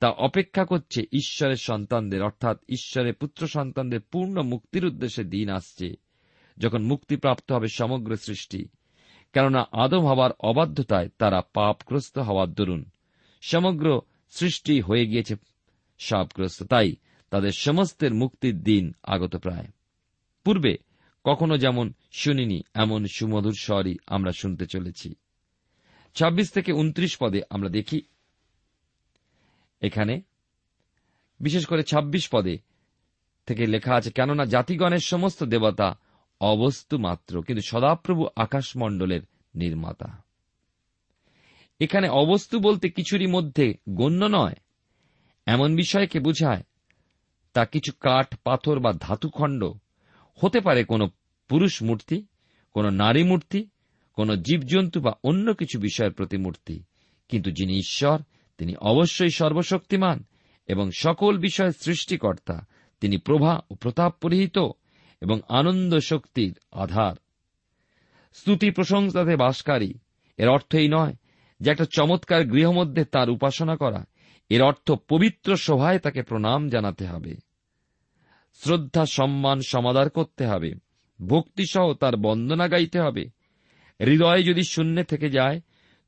তা 0.00 0.10
অপেক্ষা 0.10 0.64
করছে 0.64 1.02
ঈশ্বরের 1.12 1.56
সন্তানদের, 1.56 2.22
অর্থাৎ 2.22 2.58
ঈশ্বরের 2.68 3.14
পুত্র 3.14 3.48
সন্তানদের 3.48 4.00
পূর্ণ 4.00 4.42
মুক্তির 4.42 4.84
উদ্দেশ্যে 4.84 5.24
দিন 5.24 5.50
আসছে, 5.50 5.94
যখন 6.58 6.82
মুক্তিপ্রাপ্ত 6.82 7.52
হবে 7.52 7.68
সমগ্র 7.68 8.16
সৃষ্টি। 8.16 8.68
কেননা 9.32 9.68
আদম 9.72 10.06
হওয়ার 10.06 10.30
অবাধ্যতায় 10.40 11.08
তারা 11.18 11.42
পাপগ্রস্ত 11.54 12.18
হওয়ার 12.18 12.52
দরুন। 12.52 12.90
সমগ্র 13.40 14.00
সৃষ্টি 14.30 14.80
হয়ে 14.80 15.06
গিয়েছে 15.06 15.36
সাপগ্রস্ত 15.98 16.62
তাই 16.62 16.96
তাদের 17.30 17.52
সমস্তের 17.52 18.14
মুক্তির 18.14 18.62
দিন 18.62 18.94
আগত 19.02 19.36
প্রায়। 19.36 19.66
পূর্বে 20.44 20.76
কখনো 21.24 21.58
যেমন 21.58 21.92
শুনিনি, 22.12 22.62
এমন 22.74 23.06
সুমধুর 23.14 23.56
স্বরই 23.60 23.96
আমরা 24.06 24.32
শুনতে 24.32 24.66
চলেছি। 24.66 25.14
ছাব্বিশ 26.14 26.50
থেকে 26.50 26.72
উনত্রিশ 26.72 27.16
পদে 27.16 27.40
আমরা 27.50 27.68
দেখি, 27.68 28.02
এখানে 29.80 30.20
বিশেষ 31.40 31.66
করে 31.66 31.82
২৬ 31.82 32.28
পদে 32.28 32.58
থেকে 33.46 33.66
লেখা 33.66 33.94
আছে, 33.94 34.10
কেননা 34.10 34.44
জাতিগণের 34.44 34.98
সমস্ত 34.98 35.44
দেবতা 35.44 35.98
অবস্তু 36.40 36.98
মাত্র, 36.98 37.42
কিন্তু 37.42 37.62
সদাপ্রভু 37.66 38.26
আকাশমণ্ডলের 38.36 39.20
নির্মাতা। 39.54 40.22
এখানে 41.80 42.08
অবস্তু 42.08 42.60
বলতে 42.60 42.88
কিছুরই 42.88 43.26
মধ্যে 43.26 43.74
গণ্য 43.90 44.24
নয়। 44.24 44.54
এমন 45.46 45.76
বিষয়কে 45.76 46.20
বুঝায়, 46.20 46.62
তা 47.52 47.64
কিছু 47.64 47.92
কাঠ, 48.00 48.34
পাথর 48.44 48.80
বা 48.80 48.92
ধাতুখণ্ড। 48.92 49.72
হতে 50.44 50.60
পারে 50.60 50.84
কোনো 50.84 51.08
পুরুষ 51.48 51.82
মূর্তি, 51.82 52.26
কোন 52.72 52.90
নারী 52.90 53.22
মূর্তি, 53.22 53.68
কোন 54.12 54.36
জীবজন্তু 54.36 55.00
বা 55.00 55.12
অন্য 55.24 55.54
কিছু 55.54 55.78
বিষয়ের 55.78 56.12
প্রতিমূর্তি 56.12 56.82
কিন্তু 57.28 57.50
যিনি 57.50 57.76
ঈশ্বর, 57.76 58.22
তিনি 58.58 58.76
অবশ্যই 58.76 59.30
সর্বশক্তিমান 59.30 60.24
এবং 60.68 60.90
সকল 60.90 61.38
বিষয়ের 61.38 61.72
সৃষ্টিকর্তা। 61.72 62.66
তিনি 63.00 63.16
প্রভা 63.18 63.60
ও 63.70 63.74
প্রতাপ 63.74 64.14
পরিহিত। 64.20 64.58
এবং 65.20 65.40
আনন্দ 65.48 65.98
শক্তির 65.98 66.58
আধার। 66.72 67.14
স্তুতি 68.32 68.70
প্রশংসাতে 68.70 69.36
বাসকারী, 69.36 69.94
এর 70.36 70.48
অর্থ 70.48 70.74
এই 70.74 70.88
নয় 70.88 71.14
যে 71.60 71.70
একটা 71.70 71.84
চমৎকার 71.92 72.44
গৃহমধ্যে 72.44 73.04
তার 73.04 73.30
উপাসনা 73.30 73.76
করা, 73.76 74.04
এর 74.48 74.62
অর্থ 74.62 74.92
পবিত্র 75.08 75.56
সভায় 75.56 75.98
তাকে 75.98 76.22
প্রণাম 76.22 76.68
জানাতে 76.68 77.06
হবে। 77.06 77.34
শ্রদ্ধা, 78.54 79.06
সম্মান, 79.06 79.60
সমাদার 79.60 80.10
করতে 80.10 80.46
হবে। 80.46 80.74
ভক্তিসহ 81.26 81.94
তার 81.94 82.16
বন্দনা 82.16 82.68
গাইতে 82.68 83.00
হবে। 83.00 83.24
হৃদয়ে 84.00 84.42
যদি 84.42 84.62
শূন্যে 84.62 85.04
থেকে 85.04 85.30
যায়, 85.30 85.60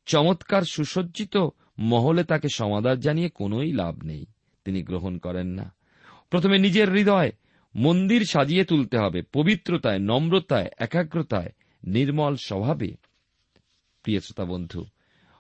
চমৎকার 0.07 0.63
সুসজ্জিত 0.63 1.37
মহলে 1.79 2.25
তাকে 2.25 2.49
সমাদার 2.49 3.01
জানিয়ে 3.01 3.29
কোনোই 3.29 3.73
লাভ 3.73 4.05
নেই। 4.05 4.27
তিনি 4.65 4.83
গ্রহণ 4.83 5.19
করেন 5.19 5.47
না। 5.47 5.75
প্রথমে 6.31 6.59
নিজের 6.59 6.91
হৃদয় 6.91 7.33
মন্দির 7.77 8.25
সাজিয়ে 8.25 8.65
তুলতে 8.65 8.99
হবে, 8.99 9.23
পবিত্রতায়, 9.23 9.99
নম্রতায়, 9.99 10.71
একাগ্রতায়, 10.79 11.53
নির্মল 11.85 12.37
স্বভাবে। 12.37 12.97
প্রিয় 14.03 14.21
শ্রোতা 14.21 14.45
বন্ধু, 14.45 14.85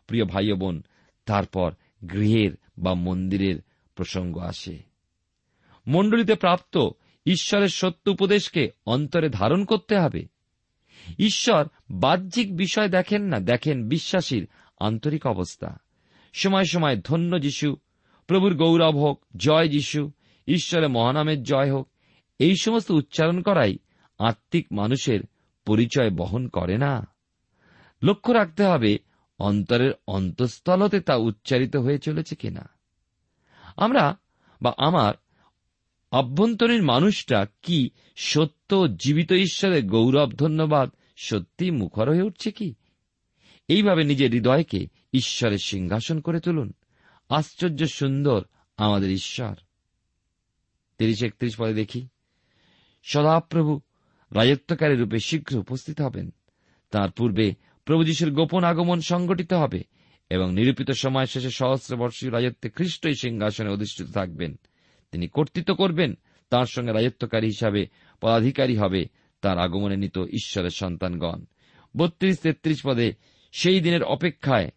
প্রিয় 0.06 0.24
ভাই 0.24 0.52
বোন, 0.52 0.82
তারপর 1.26 1.72
গৃহের 2.10 2.50
বা 2.78 2.94
মন্দিরের 2.94 3.56
প্রসঙ্গ 3.94 4.38
আসে। 4.38 4.78
মণ্ডলীতে 5.86 6.34
প্রাপ্ত 6.34 6.88
ঈশ্বরের 7.26 7.68
সত্য 7.68 8.10
উপদেশকে 8.10 8.70
অন্তরে 8.86 9.28
ধারণ 9.28 9.64
করতে 9.64 9.98
হবে। 9.98 10.26
ঈশ্বর 11.18 11.68
বাহ্যিক 11.90 12.56
বিষয় 12.56 12.88
দেখেন 12.88 13.22
না, 13.22 13.40
দেখেন 13.40 13.88
বিশ্বাসীর 13.88 14.48
আন্তরিক 14.80 15.26
অবস্থা। 15.26 15.78
সময় 16.32 16.64
সময় 16.64 17.00
ধন্য 17.04 17.42
যিশু, 17.42 17.76
প্রভুর 18.26 18.54
গৌরব 18.54 18.96
হোক, 18.96 19.24
জয় 19.36 19.68
যিশু, 19.68 20.10
ঈশ্বরের 20.46 20.88
মহানামের 20.88 21.42
জয় 21.42 21.72
হোক 21.72 21.88
এই 22.38 22.56
সমস্ত 22.56 22.90
উচ্চারণ 22.90 23.42
করাই 23.42 23.78
আত্মিক 24.18 24.66
মানুষের 24.72 25.20
পরিচয় 25.66 26.10
বহন 26.10 26.48
করে 26.48 26.78
না। 26.78 27.06
লক্ষ্য 28.02 28.32
রাখতে 28.32 28.64
হবে, 28.64 28.98
অন্তরের 29.38 29.92
অন্তঃস্থলতে 30.06 31.00
তা 31.00 31.14
উচ্চারিত 31.16 31.76
হয়ে 31.76 31.98
চলেছে 31.98 32.36
কিনা। 32.36 32.68
আমরা 33.76 34.18
বা 34.62 34.74
আমার 34.78 35.14
অভ্যন্তরীণ 36.12 36.82
মানুষটা 36.82 37.46
কি 37.62 37.90
সত্য 38.16 38.96
জীবিত 38.96 39.32
ঈশ্বরের 39.32 39.86
গৌরব, 39.86 40.32
ধন্যবাদ 40.32 40.90
সত্যি 41.16 41.70
মুখর 41.70 42.08
হয়ে 42.08 42.22
উঠছে 42.22 42.50
কি? 42.50 42.74
এইভাবে 43.68 44.04
নিজের 44.04 44.30
হৃদয়কে 44.30 44.86
ঈশ্বরের 45.12 45.58
সিংহাসন 45.58 46.20
করে 46.20 46.40
তুলুন। 46.40 46.72
আশ্চর্য 47.28 47.86
সুন্দর 47.86 48.44
আমাদের 48.76 49.10
ঈশ্বর। 49.10 49.54
তিরিশ 50.98 51.22
একত্রিশ 51.22 51.56
পরে 51.56 51.74
দেখি। 51.74 52.08
সদাপ্রভু 53.02 53.80
রাজত্বকারী 54.32 54.96
রূপে 54.96 55.18
শীঘ্র 55.18 55.56
উপস্থিত 55.56 56.00
হবেন। 56.00 56.30
তার 56.90 57.10
পূর্বে 57.10 57.54
প্রভু 57.84 58.04
যিশুর 58.04 58.30
গোপন 58.30 58.64
আগমন 58.64 59.00
সংগঠিত 59.00 59.52
হবে 59.52 59.84
এবং 60.30 60.54
নিরূপিত 60.54 60.90
সময় 60.90 61.26
শেষে 61.26 61.50
সহস্র 61.50 61.96
বর্ষীয় 61.96 62.32
রাজত্বে 62.32 62.70
খ্রিস্টই 62.70 63.14
সিংহাসনে 63.14 63.70
অধিষ্ঠিত 63.70 64.06
থাকবেন। 64.10 64.58
তিনি 65.12 65.28
কর্তৃত্ব 65.28 65.74
করবেন, 65.74 66.14
তার 66.50 66.66
সঙ্গে 66.66 66.92
রাজত্বকারী 66.92 67.46
হিসাবে 67.46 67.86
পদাধিকারী 68.20 68.76
হবে 68.76 69.06
তার 69.40 69.58
আগমনে 69.58 69.96
নিত 69.96 70.18
ঈশ্বরের 70.18 70.70
সন্তানগণ। 70.70 71.44
বত্রিশ 71.96 72.38
তেত্রিশ 72.38 72.80
পদে 72.84 73.12
সেই 73.52 73.80
দিনের 73.80 74.02
অপেক্ষায় 74.02 74.70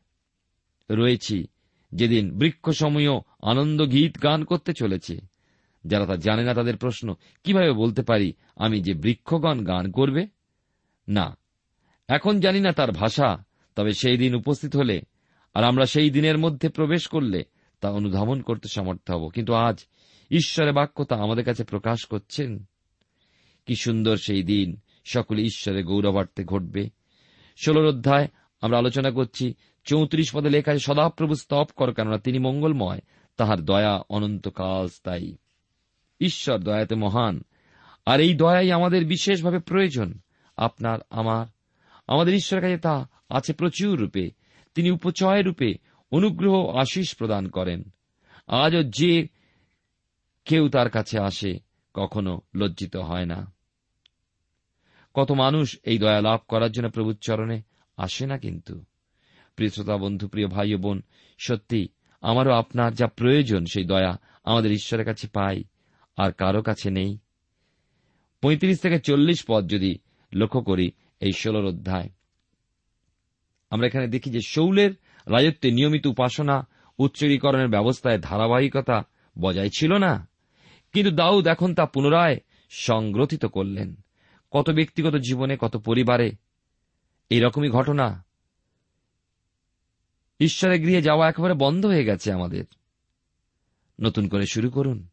রয়েছি, 0.91 1.47
যেদিন 1.91 2.37
বৃক্ষসমূহ 2.37 3.21
আনন্দ 3.41 3.91
গীত 3.91 4.23
গান 4.23 4.43
করতে 4.43 4.73
চলেছে। 4.73 5.34
যারা 5.85 6.05
তা 6.05 6.15
জানে 6.15 6.43
না 6.43 6.53
তাদের 6.53 6.77
প্রশ্ন, 6.77 7.15
কীভাবে 7.43 7.71
বলতে 7.71 8.01
পারি 8.01 8.33
আমি 8.55 8.81
যে 8.81 8.93
বৃক্ষগণ 8.93 9.63
গান 9.63 9.91
করবে? 9.91 10.27
না, 11.07 11.37
এখন 12.07 12.39
জানি 12.39 12.59
না 12.59 12.71
তার 12.71 12.91
ভাষা, 12.91 13.43
তবে 13.75 13.93
সেই 13.93 14.17
দিন 14.17 14.35
উপস্থিত 14.35 14.75
হলে 14.75 15.01
আর 15.53 15.63
আমরা 15.63 15.85
সেই 15.85 16.09
দিনের 16.09 16.37
মধ্যে 16.37 16.69
প্রবেশ 16.69 17.07
করলে 17.07 17.43
তা 17.81 17.89
অনুধাবন 17.89 18.41
করতে 18.41 18.69
সমর্থ 18.69 19.11
হব। 19.11 19.29
কিন্তু 19.29 19.53
আজ 19.53 19.85
ঈশ্বরের 20.31 20.73
বাক্য 20.73 21.03
তা 21.03 21.15
আমাদের 21.15 21.45
কাছে 21.45 21.63
প্রকাশ 21.63 22.05
করছেন। 22.05 22.65
কি 23.65 23.75
সুন্দর 23.75 24.17
সেই 24.17 24.43
দিন, 24.43 24.77
সকলে 25.05 25.41
ঈশ্বরের 25.41 25.85
গৌরবার্থে 25.85 26.43
ঘটবে। 26.43 26.89
ষোলোর 27.65 27.85
অধ্যায় 27.85 28.27
আমরা 28.61 28.77
আলোচনা 28.77 29.11
করছি, 29.11 29.53
চৌত্রিশ 29.83 30.35
পদে 30.35 30.49
লেখা 30.49 30.71
আছে, 30.71 30.79
সদাপ্রভু 30.79 31.35
স্তব 31.35 31.65
কর 31.75 31.93
কেননা 31.93 32.17
তিনি 32.17 32.39
মঙ্গলময়, 32.39 32.99
তাহার 33.37 33.65
দয়া 33.65 34.01
অনন্তকাল 34.09 34.87
স্থায়ী। 34.87 35.37
ঈশ্বর 36.19 36.59
দয়াতে 36.59 36.95
মহান। 36.95 37.41
আর 38.05 38.19
এই 38.19 38.33
দয়াই 38.33 38.71
আমাদের 38.71 39.05
বিশেষভাবে 39.05 39.59
প্রয়োজন। 39.59 40.19
আপনার, 40.57 40.99
আমার, 41.09 41.45
আমাদের 42.07 42.33
ঈশ্বরের 42.33 42.63
কাছে 42.63 42.77
তা 42.77 43.09
আছে 43.29 43.53
প্রচুর 43.53 43.99
রূপে। 43.99 44.31
তিনি 44.75 44.91
উপচয় 44.91 45.41
রূপে 45.41 45.73
অনুগ্রহ 46.11 46.69
আশিস 46.69 47.15
প্রদান 47.15 47.47
করেন। 47.47 47.83
আজও 48.47 48.83
যে 48.83 49.27
কেউ 50.45 50.69
তার 50.69 50.89
কাছে 50.89 51.19
আসে, 51.19 51.59
কখনো 51.93 52.41
লজ্জিত 52.55 52.95
হয় 52.95 53.25
না। 53.25 53.53
কত 55.13 55.31
মানুষ 55.31 55.77
এই 55.83 55.97
দয়া 55.97 56.21
লাভ 56.21 56.39
করার 56.47 56.71
জন্য 56.71 56.89
প্রভুর 56.89 57.17
চরণে 57.21 57.61
আসে 57.97 58.25
না 58.25 58.37
কিন্তু। 58.37 58.83
প্রিয় 59.55 59.69
শ্রোতা, 59.69 59.97
বন্ধু, 59.97 60.27
প্রিয় 60.27 60.47
ভাই 60.47 60.75
বোন 60.75 61.01
সত্যি 61.39 61.87
আমারও 62.21 62.53
আপনার 62.53 62.93
যা 62.93 63.07
প্রয়োজন, 63.07 63.65
সেই 63.65 63.83
দয়া 63.83 64.17
আমাদের 64.43 64.71
ঈশ্বরের 64.71 65.05
কাছে 65.05 65.27
পাই। 65.27 65.63
আর 66.17 66.31
কারও 66.31 66.61
কাছে 66.61 66.89
নেই। 66.89 67.17
পঁয়ত্রিশ 68.41 68.79
থেকে 68.79 68.99
চল্লিশ 68.99 69.45
পদ 69.47 69.69
যদি 69.69 69.99
লক্ষ্য 70.33 70.61
করি 70.61 70.91
এই 71.19 71.31
ষোলর 71.31 71.65
অধ্যায়। 71.65 72.09
আমরা 73.69 73.87
এখানে 73.87 74.07
দেখি 74.07 74.29
যে 74.29 74.39
শৌলের 74.41 74.91
রাজত্বে 75.27 75.71
নিয়মিত 75.71 76.05
উপাসনা 76.05 76.67
উচ্চরীকরণের 76.97 77.67
ব্যবস্থায় 77.67 78.19
ধারাবাহিকতা 78.19 79.03
বজায় 79.39 79.69
ছিল 79.77 79.93
না। 79.93 80.29
কিন্তু 80.93 81.15
দাউদ 81.15 81.47
এখন 81.47 81.75
তা 81.75 81.85
পুনরায় 81.85 82.37
সংগ্রথিত 82.69 83.45
করলেন। 83.45 83.95
কত 84.51 84.69
ব্যক্তিগত 84.69 85.15
জীবনে, 85.15 85.57
কত 85.59 85.77
পরিবারে 85.77 86.31
এইরকমই 87.29 87.69
ঘটনা। 87.69 88.25
ঈশ্বরের 90.39 90.81
গৃহে 90.81 91.01
যাওয়া 91.01 91.29
একেবারে 91.29 91.53
বন্ধ 91.53 91.85
হয়ে 91.85 92.05
গেছে 92.05 92.31
আমাদের। 92.31 92.65
নতুন 94.01 94.27
করে 94.27 94.45
শুরু 94.45 94.69
করুন। 94.69 95.07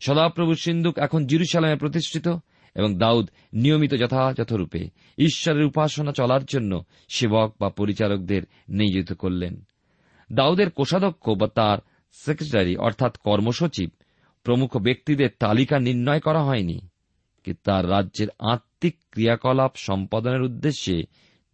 সদাপ্রভু 0.00 0.54
সিন্ধুক 0.54 0.98
এখন 0.98 1.26
জিরুসালামে 1.26 1.76
প্রতিষ্ঠিত 1.76 2.28
এবং 2.74 2.98
দাউদ 2.98 3.30
নিয়মিত 3.52 3.94
যথাযথরূপে 3.94 4.90
ঈশ্বরের 5.18 5.64
উপাসনা 5.64 6.12
চলার 6.12 6.44
জন্য 6.44 6.84
সেবক 7.08 7.54
বা 7.60 7.68
পরিচারকদের 7.70 8.42
নিয়োজিত 8.68 9.12
করলেন। 9.12 9.66
দাউদের 10.32 10.70
কোষাধ্যক্ষ 10.70 11.30
বা 11.30 11.48
তার 11.48 11.78
সেক্রেটারি 12.12 12.76
অর্থাৎ 12.76 13.16
কর্মসচিব 13.16 13.90
প্রমুখ 14.44 14.76
ব্যক্তিদের 14.76 15.28
তালিকা 15.38 15.78
নির্ণয় 15.78 16.20
করা 16.20 16.42
হয়নি, 16.42 16.78
কিন্তু 17.44 17.60
তার 17.64 17.90
রাজ্যের 17.90 18.28
আত্মিক 18.38 18.96
ক্রিয়াকলাপ 19.10 19.72
সম্পাদনের 19.76 20.42
উদ্দেশ্যে 20.42 21.02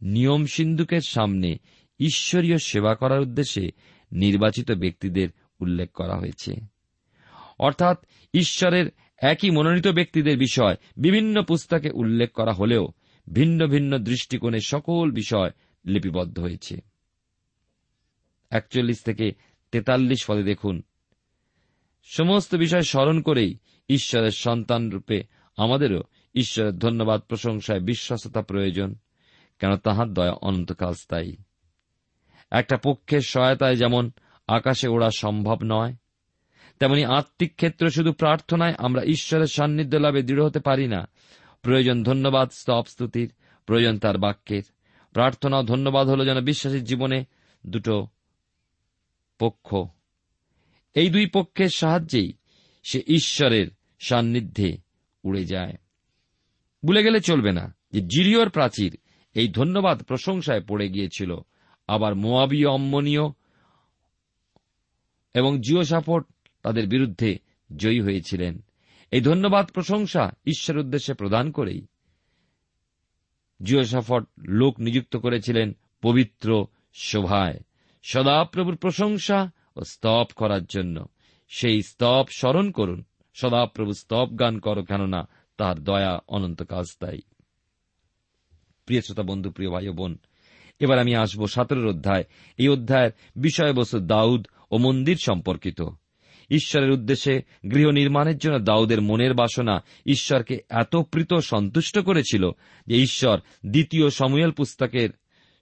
নিয়ম 0.03 0.47
সিন্ধুকের 0.47 1.01
সামনে 1.01 1.59
ঈশ্বরীয় 2.01 2.59
সেবা 2.59 2.95
করার 2.95 3.21
উদ্দেশ্যে 3.21 3.71
নির্বাচিত 4.13 4.73
ব্যক্তিদের 4.73 5.29
উল্লেখ 5.61 5.93
করা 5.93 6.17
হয়েছে। 6.17 6.76
অর্থাৎ 7.59 8.07
ঈশ্বরের 8.35 8.87
একই 9.19 9.51
মনোনীত 9.51 9.89
ব্যক্তিদের 9.89 10.39
বিষয় 10.39 10.75
বিভিন্ন 10.97 11.43
পুস্তকে 11.43 11.91
উল্লেখ 11.91 12.33
করা 12.33 12.53
হলেও 12.53 12.89
ভিন্ন 13.33 13.67
ভিন্ন 13.67 13.99
দৃষ্টিকোণে 13.99 14.61
সকল 14.61 15.11
বিষয় 15.11 15.51
লিপিবদ্ধ 15.85 16.39
হয়েছে। 16.39 16.81
একচল্লিশ 18.51 19.03
থেকে 19.03 19.33
তেতাল্লিশ 19.71 20.25
পদে 20.27 20.43
দেখুন। 20.43 20.83
সমস্ত 22.05 22.55
বিষয় 22.55 22.81
স্মরণ 22.81 23.21
করেই 23.21 23.59
ঈশ্বরের 23.89 24.31
সন্তান 24.31 24.91
রূপে 24.91 25.25
আমাদেরও 25.57 26.03
ঈশ্বরের 26.35 26.79
ধন্যবাদ 26.79 27.21
প্রশংসায় 27.21 27.81
বিশ্বাসতা 27.81 28.43
প্রয়োজন, 28.43 28.95
কেন 29.59 29.77
তাহার 29.77 30.15
দয়া 30.15 30.33
অনন্তকাল 30.33 30.95
স্থায়ী। 30.95 31.37
একটা 32.51 32.77
পক্ষের 32.77 33.21
সহায়তায় 33.21 33.77
যেমন 33.77 34.11
আকাশে 34.47 34.89
ওড়া 34.89 35.11
সম্ভব 35.11 35.59
নয় 35.65 35.95
তেমনি 36.79 37.05
আত্মিক 37.05 37.55
ক্ষেত্রে 37.55 37.91
শুধু 37.91 38.13
প্রার্থনায় 38.13 38.75
আমরা 38.79 39.03
ঈশ্বরের 39.03 39.47
সান্নিধ্য 39.47 39.97
লাভে 39.97 40.23
দৃঢ় 40.23 40.45
হতে 40.45 40.61
পারি 40.61 40.89
না। 40.89 41.09
প্রয়োজন 41.63 42.03
ধন্যবাদ, 42.03 42.51
স্তব 42.51 42.85
স্তুতির। 42.89 43.33
প্রয়োজন 43.67 43.99
তার 43.99 44.19
বাক্যের। 44.19 44.63
প্রার্থনা 45.13 45.59
ও 45.59 45.63
ধন্যবাদ 45.63 46.09
হল 46.09 46.25
যেন 46.25 46.45
বিশ্বাসীর 46.45 46.85
জীবনে 46.85 47.25
দুটো 47.67 48.07
পক্ষ। 49.39 49.75
এই 50.95 51.11
দুই 51.11 51.27
পক্ষের 51.27 51.69
সাহায্যেই 51.69 52.33
সে 52.83 53.03
ঈশ্বরের 53.07 53.67
সান্নিধ্যে 54.01 54.79
উড়ে 55.25 55.45
যায়। 55.45 55.75
ভুলে 56.87 57.03
গেলে 57.03 57.21
চলবে 57.21 57.53
না 57.53 57.77
যে 57.93 58.01
জিরিয়র 58.01 58.51
প্রাচীর 58.51 58.99
এই 59.35 59.49
ধন্যবাদ 59.49 60.03
প্রশংসায় 60.03 60.61
পড়ে 60.61 60.89
গিয়েছিল। 60.89 61.37
আবার 61.89 62.15
মোয়াবীয় 62.15 62.69
অম্মনীয় 62.69 63.23
এবং 65.35 65.61
জিও 65.61 65.83
সাপোর্ট 65.83 66.27
তাদের 66.67 66.87
বিরুদ্ধে 66.87 67.39
জয়ী 67.77 68.01
হয়েছিলেন। 68.01 68.65
এই 69.11 69.21
ধন্যবাদ 69.21 69.71
প্রশংসা 69.71 70.31
ঈশ্বর 70.47 70.79
উদ্দেশ্যে 70.79 71.15
প্রদান 71.15 71.51
করেই 71.51 71.87
জিওসাফট 73.63 74.25
লোক 74.39 74.81
নিযুক্ত 74.81 75.17
করেছিলেন 75.17 75.77
পবিত্র 76.03 76.67
শোভায়। 76.95 77.61
সদাপ্রভুর 78.03 78.77
প্রশংসা 78.77 79.51
ও 79.77 79.85
স্তব 79.85 80.27
করার 80.37 80.65
জন্য। 80.65 81.07
সেই 81.49 81.83
স্তব 81.83 82.25
স্মরণ 82.37 82.71
করুন। 82.71 83.05
সদাপ্রভু 83.35 83.93
স্তব 83.93 84.39
গান 84.41 84.59
করো 84.59 84.85
কেননা 84.85 85.29
তার 85.57 85.85
দয়া 85.85 86.19
অনন্তকাল 86.29 86.85
স্থায়ী 86.85 87.21
প্রিয় 88.87 89.01
শ্রোতা 89.01 89.23
বন্ধু, 89.23 89.51
প্রিয় 89.51 89.71
ভাই 89.71 89.89
বোন, 89.89 90.19
এবার 90.81 90.99
আমি 90.99 91.15
আসব 91.15 91.47
সতেরোর 91.47 91.87
অধ্যায়। 91.87 92.25
এই 92.57 92.69
অধ্যায়ের 92.69 93.11
বিষয়বস্তু 93.37 94.01
দাউদ 94.01 94.47
ও 94.71 94.79
মন্দির 94.79 95.17
সম্পর্কিত। 95.17 95.83
ঈশ্বরের 96.51 96.91
উদ্দেশ্যে 96.91 97.43
গৃহ 97.71 97.91
নির্মাণের 97.91 98.39
জন্য 98.39 98.59
দাউদের 98.59 99.01
মনের 99.01 99.35
বাসনা 99.35 99.85
ঈশ্বরকে 100.07 100.59
এত 100.69 100.97
প্রীত 100.97 101.35
সন্তুষ্ট 101.35 101.99
করেছিল 101.99 102.51
যে 102.87 103.03
ঈশ্বর 103.03 103.39
দ্বিতীয় 103.67 104.11
সমুয়েল 104.11 104.51
পুস্তকের 104.51 105.11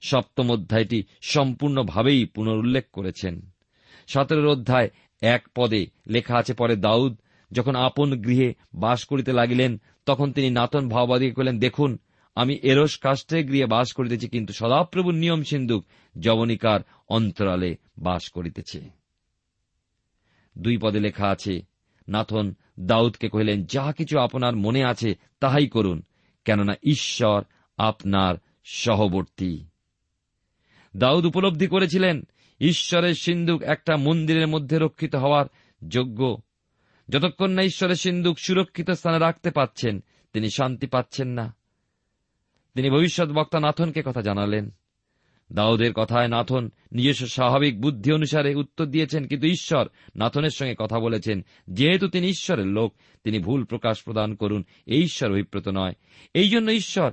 সপ্তম 0.01 0.51
অধ্যায়টি 0.51 1.05
সম্পূর্ণভাবেই 1.23 2.25
পুনরুল্লেখ 2.25 2.85
করেছেন। 2.93 3.51
সতেরোর 4.07 4.47
অধ্যায় 4.47 4.91
এক 5.23 5.49
পদে 5.55 5.87
লেখা 6.07 6.39
আছে, 6.39 6.55
পরে 6.55 6.77
দাউদ 6.77 7.21
যখন 7.53 7.75
আপন 7.75 8.21
গৃহে 8.21 8.55
বাস 8.75 9.05
করিতে 9.05 9.33
লাগিলেন, 9.33 9.81
তখন 10.07 10.33
তিনি 10.33 10.51
নাতন 10.51 10.89
ভাওবাদীকে 10.89 11.33
কহিলেন, 11.33 11.59
দেখুন, 11.59 11.99
আমি 12.35 12.59
এরস 12.63 12.99
কাষ্টে 12.99 13.45
গৃহে 13.45 13.67
বাস 13.67 13.93
করিতেছি, 13.93 14.29
কিন্তু 14.29 14.53
সদাপ্রভুর 14.53 15.15
নিয়ম 15.15 15.43
সিন্ধুক 15.43 15.85
যবনিকার 16.21 16.81
অন্তরালে 17.09 17.77
বাস 17.99 18.31
করিতেছে। 18.31 19.04
দুই 20.59 20.79
পদে 20.79 21.01
লেখা 21.01 21.29
আছে, 21.29 21.63
নাথন 22.09 22.55
দাউদকে 22.81 23.29
কহিলেন, 23.29 23.65
যা 23.65 23.93
কিছু 23.93 24.19
আপনার 24.19 24.57
মনে 24.57 24.85
আছে 24.85 25.15
তাহাই 25.41 25.67
করুন, 25.67 26.03
কেননা 26.45 26.75
ঈশ্বর 26.83 27.43
আপনার 27.77 28.35
সহবর্তী। 28.65 29.65
দাউদ 30.97 31.27
উপলব্ধি 31.27 31.67
করেছিলেন, 31.67 32.23
ঈশ্বরের 32.61 33.15
সিন্ধুক 33.15 33.63
একটা 33.63 33.97
মন্দিরের 33.97 34.47
মধ্যে 34.47 34.79
রক্ষিত 34.79 35.15
হওয়ার 35.15 35.47
যোগ্য। 35.89 36.39
যতক্ষণ 37.09 37.51
না 37.51 37.63
ঈশ্বরের 37.63 37.97
সিন্ধুক 37.97 38.39
সুরক্ষিত 38.39 38.91
স্থানে 38.91 39.19
রাখতে 39.19 39.51
পাচ্ছেন, 39.51 40.03
তিনি 40.33 40.51
শান্তি 40.51 40.87
পাচ্ছেন 40.87 41.29
না। 41.29 41.55
তিনি 42.75 42.91
ভবিষ্যৎ 42.91 43.29
বক্তা 43.29 43.61
নাথনকে 43.61 44.03
কথা 44.07 44.23
জানালেন। 44.23 44.71
দাউদের 45.53 45.93
কথায় 45.93 46.29
নাথন 46.29 46.71
নিজস্ব 46.93 47.27
স্বাভাবিক 47.27 47.81
বুদ্ধি 47.81 48.13
অনুসারে 48.13 48.55
উত্তর 48.55 48.87
দিয়েছেন, 48.87 49.27
কিন্তু 49.27 49.47
ঈশ্বর 49.47 49.89
নাথনের 50.17 50.51
সঙ্গে 50.51 50.75
কথা 50.79 50.99
বলেছেন। 50.99 51.45
যেহেতু 51.71 52.09
তিনি 52.09 52.29
ঈশ্বরের 52.29 52.67
লোক, 52.67 52.95
তিনি 53.25 53.39
ভুল 53.39 53.65
প্রকাশ 53.65 54.03
প্রদান 54.03 54.35
করুন, 54.35 54.65
এই 54.87 55.03
ঈশ্বর 55.03 55.31
অভিপ্রেত 55.31 55.69
নয়। 55.69 55.93
এই 56.35 56.49
জন্য 56.49 56.71
ঈশ্বর, 56.71 57.13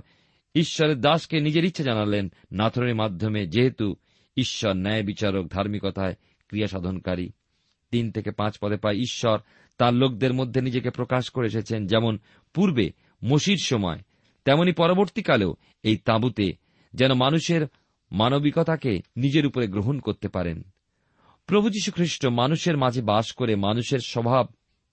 ঈশ্বরের 0.56 1.02
দাসকে 1.02 1.40
নিজের 1.40 1.66
ইচ্ছা 1.66 1.84
জানালেন। 1.84 2.32
নাথনের 2.52 2.96
মাধ্যমে 2.96 3.48
যেহেতু 3.48 3.96
ঈশ্বর 4.38 4.74
ন্যায় 4.74 5.04
বিচারক, 5.04 5.48
ধার্মিকতায় 5.48 6.16
ক্রিয়া 6.48 6.68
সাধনকারী, 6.68 7.30
তিন 7.92 8.12
থেকে 8.12 8.32
পাঁচ 8.32 8.58
পদে 8.62 8.78
পায় 8.78 8.96
ঈশ্বর, 8.96 9.40
তার 9.78 9.94
লোকদের 9.94 10.34
মধ্যে 10.34 10.62
নিজেকে 10.62 10.90
প্রকাশ 10.90 11.30
করে 11.30 11.48
এসেছেন। 11.48 11.88
যেমন 11.88 12.20
পূর্বে 12.54 12.92
মসির 13.26 13.58
সময়, 13.64 14.00
তেমনি 14.46 14.72
পরবর্তীকালেও 14.72 15.56
এই 15.84 15.98
তাঁবুতে 15.98 16.54
যেন 16.94 17.14
মানুষের 17.14 17.68
মানবিকতাকে 18.12 19.02
নিজের 19.18 19.46
উপরে 19.46 19.68
গ্রহণ 19.68 20.00
করতে 20.00 20.28
পারেন। 20.28 20.64
প্রভু 21.46 21.70
যীশু 21.70 21.92
খ্রিস্ট 21.92 22.26
মানুষের 22.26 22.78
মাঝে 22.78 23.02
বাস 23.02 23.32
করে 23.32 23.56
মানুষের 23.56 24.00
স্বভাব 24.00 24.48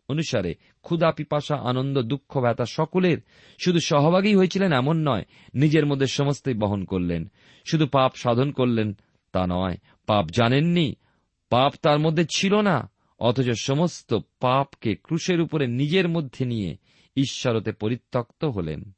অনুসারে 0.08 0.54
ক্ষুদা 0.82 1.12
পিপাসা, 1.12 1.56
আনন্দ, 1.56 2.02
দুঃখ, 2.02 2.38
ব্যথা 2.38 2.64
সকলের 2.64 3.18
শুধু 3.64 3.78
সহভাগী 3.80 4.34
হয়েছিলেন 4.34 4.72
এমন 4.72 5.08
নয়, 5.08 5.24
নিজের 5.54 5.86
মধ্যে 5.86 6.06
সমস্তই 6.06 6.54
বহন 6.54 6.84
করলেন। 6.84 7.30
শুধু 7.70 7.86
পাপ 7.86 8.14
সাধন 8.14 8.52
করলেন 8.52 8.96
তা 9.32 9.46
নয়। 9.48 9.76
পাপ 10.06 10.30
জানেননি, 10.30 10.94
পাপ 11.50 11.74
তার 11.82 11.98
মধ্যে 11.98 12.26
ছিল 12.36 12.60
না, 12.60 12.90
অথচ 13.18 13.50
সমস্ত 13.50 14.14
পাপকে 14.40 14.94
ক্রুশের 14.94 15.40
উপরে 15.40 15.66
নিজের 15.66 16.08
মধ্যে 16.08 16.44
নিয়ে 16.44 16.76
ঈশ্বরতে 17.16 17.72
পরিত্যক্ত 17.72 18.44
হলেন। 18.44 18.90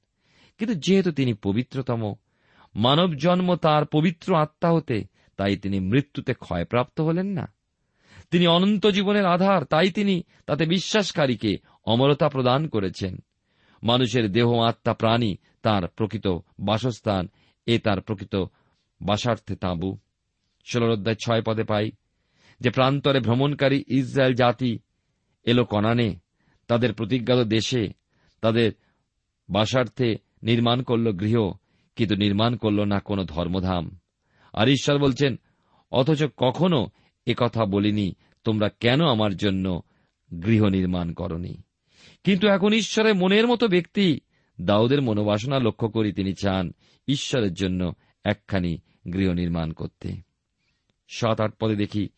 কিন্তু 0.59 0.74
যেহেতু 0.74 1.12
তিনি 1.12 1.35
পবিত্রতম 1.35 2.14
মানব 2.74 3.14
জন্ম 3.14 3.56
তার 3.56 3.87
পবিত্র 3.87 4.37
আত্মা 4.37 4.70
হতে 4.70 5.04
তাই 5.37 5.56
তিনি 5.56 5.80
মৃত্যুতে 5.80 6.35
ক্ষয়প্রাপ্ত 6.35 7.00
হলেন 7.00 7.26
না। 7.26 7.52
তিনি 8.30 8.46
অনন্ত 8.46 8.87
জীবনের 8.87 9.26
আধার, 9.26 9.64
তাই 9.64 9.90
তিনি 9.90 10.22
তাতে 10.46 10.66
বিশ্বাসকারীকে 10.66 11.56
অমরতা 11.85 12.28
প্রদান 12.28 12.68
করেছেন। 12.68 13.18
মানুষের 13.83 14.33
দেহ, 14.33 14.61
আত্মা, 14.61 14.94
প্রাণী 14.94 15.37
তার 15.62 15.88
প্রকৃত 15.88 16.26
বাসস্থান, 16.61 17.28
এ 17.66 17.78
তার 17.78 18.00
প্রকৃত 18.00 18.37
বাসার্থে 19.02 19.56
তাঁবু। 19.56 19.98
ষোলর 20.72 20.90
অধ্যায় 20.90 21.16
ছয় 21.16 21.42
পদে 21.42 21.64
পাই, 21.64 21.90
যে 22.61 22.70
প্রান্তরে 22.70 23.20
ভ্রমণকারী 23.20 23.85
ইসরায়েল 23.87 24.35
জাতি 24.35 24.78
এলো 25.44 25.64
কনানে, 25.64 26.16
তাদের 26.66 26.94
প্রতিজ্ঞাত 26.94 27.38
দেশে 27.38 27.88
তাদের 28.40 28.72
বাসার্থে 29.50 30.16
নির্মাণ 30.42 30.83
করল 30.83 31.12
গৃহ 31.12 31.52
কিন্তু 32.00 32.16
নির্মাণ 32.16 32.56
করল 32.56 32.84
না 32.84 33.00
কোনো 33.00 33.24
ধর্মধাম। 33.24 33.98
আর 34.52 34.68
ঈশ্বর 34.68 34.98
বলছেন, 34.98 35.36
অথচ 35.90 36.24
কখনো 36.36 36.86
কথা 37.36 37.64
বলিনি, 37.64 38.14
তোমরা 38.44 38.68
কেন 38.80 39.04
আমার 39.04 39.36
জন্য 39.36 39.82
গৃহ 40.44 40.66
নির্মাণ 40.66 41.12
করনি? 41.12 41.62
কিন্তু 42.24 42.48
এখন 42.48 42.72
ঈশ্বরের 42.72 43.14
মনের 43.14 43.46
মতো 43.46 43.68
ব্যক্তি 43.68 44.20
দাউদের 44.60 45.02
মনোবাসনা 45.02 45.58
লক্ষ্য 45.58 45.88
করি 45.88 46.12
তিনি 46.12 46.32
চান 46.32 46.72
ঈশ্বরের 47.08 47.54
জন্য 47.54 47.92
একখানি 48.24 48.80
গৃহ 49.12 49.32
নির্মাণ 49.32 49.72
করতে। 49.72 50.16
সাত, 51.08 51.40
আট 51.40 51.54
পদে 51.60 51.76
দেখি, 51.76 52.08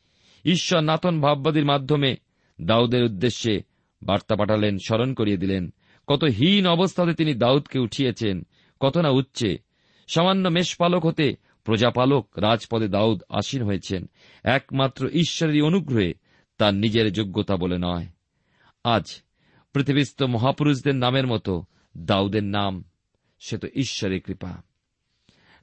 ঈশ্বর 0.44 0.80
নাতন 0.80 1.20
ভাববাদীর 1.20 1.64
মাধ্যমে 1.64 2.16
দাউদের 2.60 3.04
উদ্দেশ্যে 3.04 3.62
বার্তা 4.02 4.36
পাঠালেন, 4.36 4.78
স্মরণ 4.78 5.14
করিয়ে 5.14 5.36
দিলেন। 5.36 5.72
কত 6.06 6.24
হীন 6.24 6.66
অবস্থাতে 6.66 7.14
তিনি 7.14 7.34
দাউদকে 7.34 7.78
উঠিয়েছেন, 7.78 8.46
কত 8.80 8.98
না 8.98 9.08
উচ্চে 9.08 9.58
সামান্য 10.14 10.48
মেষপালক 10.48 11.06
হতে 11.06 11.36
প্রজাপালক 11.64 12.38
রাজপদে 12.38 12.88
দাউদ 12.88 13.22
আসীন 13.28 13.62
হয়েছেন। 13.62 14.10
একমাত্র 14.44 15.08
ঈশ্বরেরই 15.08 15.60
অনুগ্রহে 15.60 16.14
তার 16.58 16.74
নিজের 16.74 17.12
যোগ্যতা 17.12 17.56
বলে 17.56 17.78
নয়। 17.78 18.06
আজ 18.84 19.22
পৃথিবীস্থ 19.72 20.22
মহাপুরুষদের 20.22 20.94
নামের 20.94 21.26
মতো 21.26 21.64
দাউদের 21.98 22.44
নাম, 22.44 22.84
সে 23.40 23.58
তো 23.58 23.68
ঈশ্বরের 23.74 24.20
কৃপা। 24.20 24.62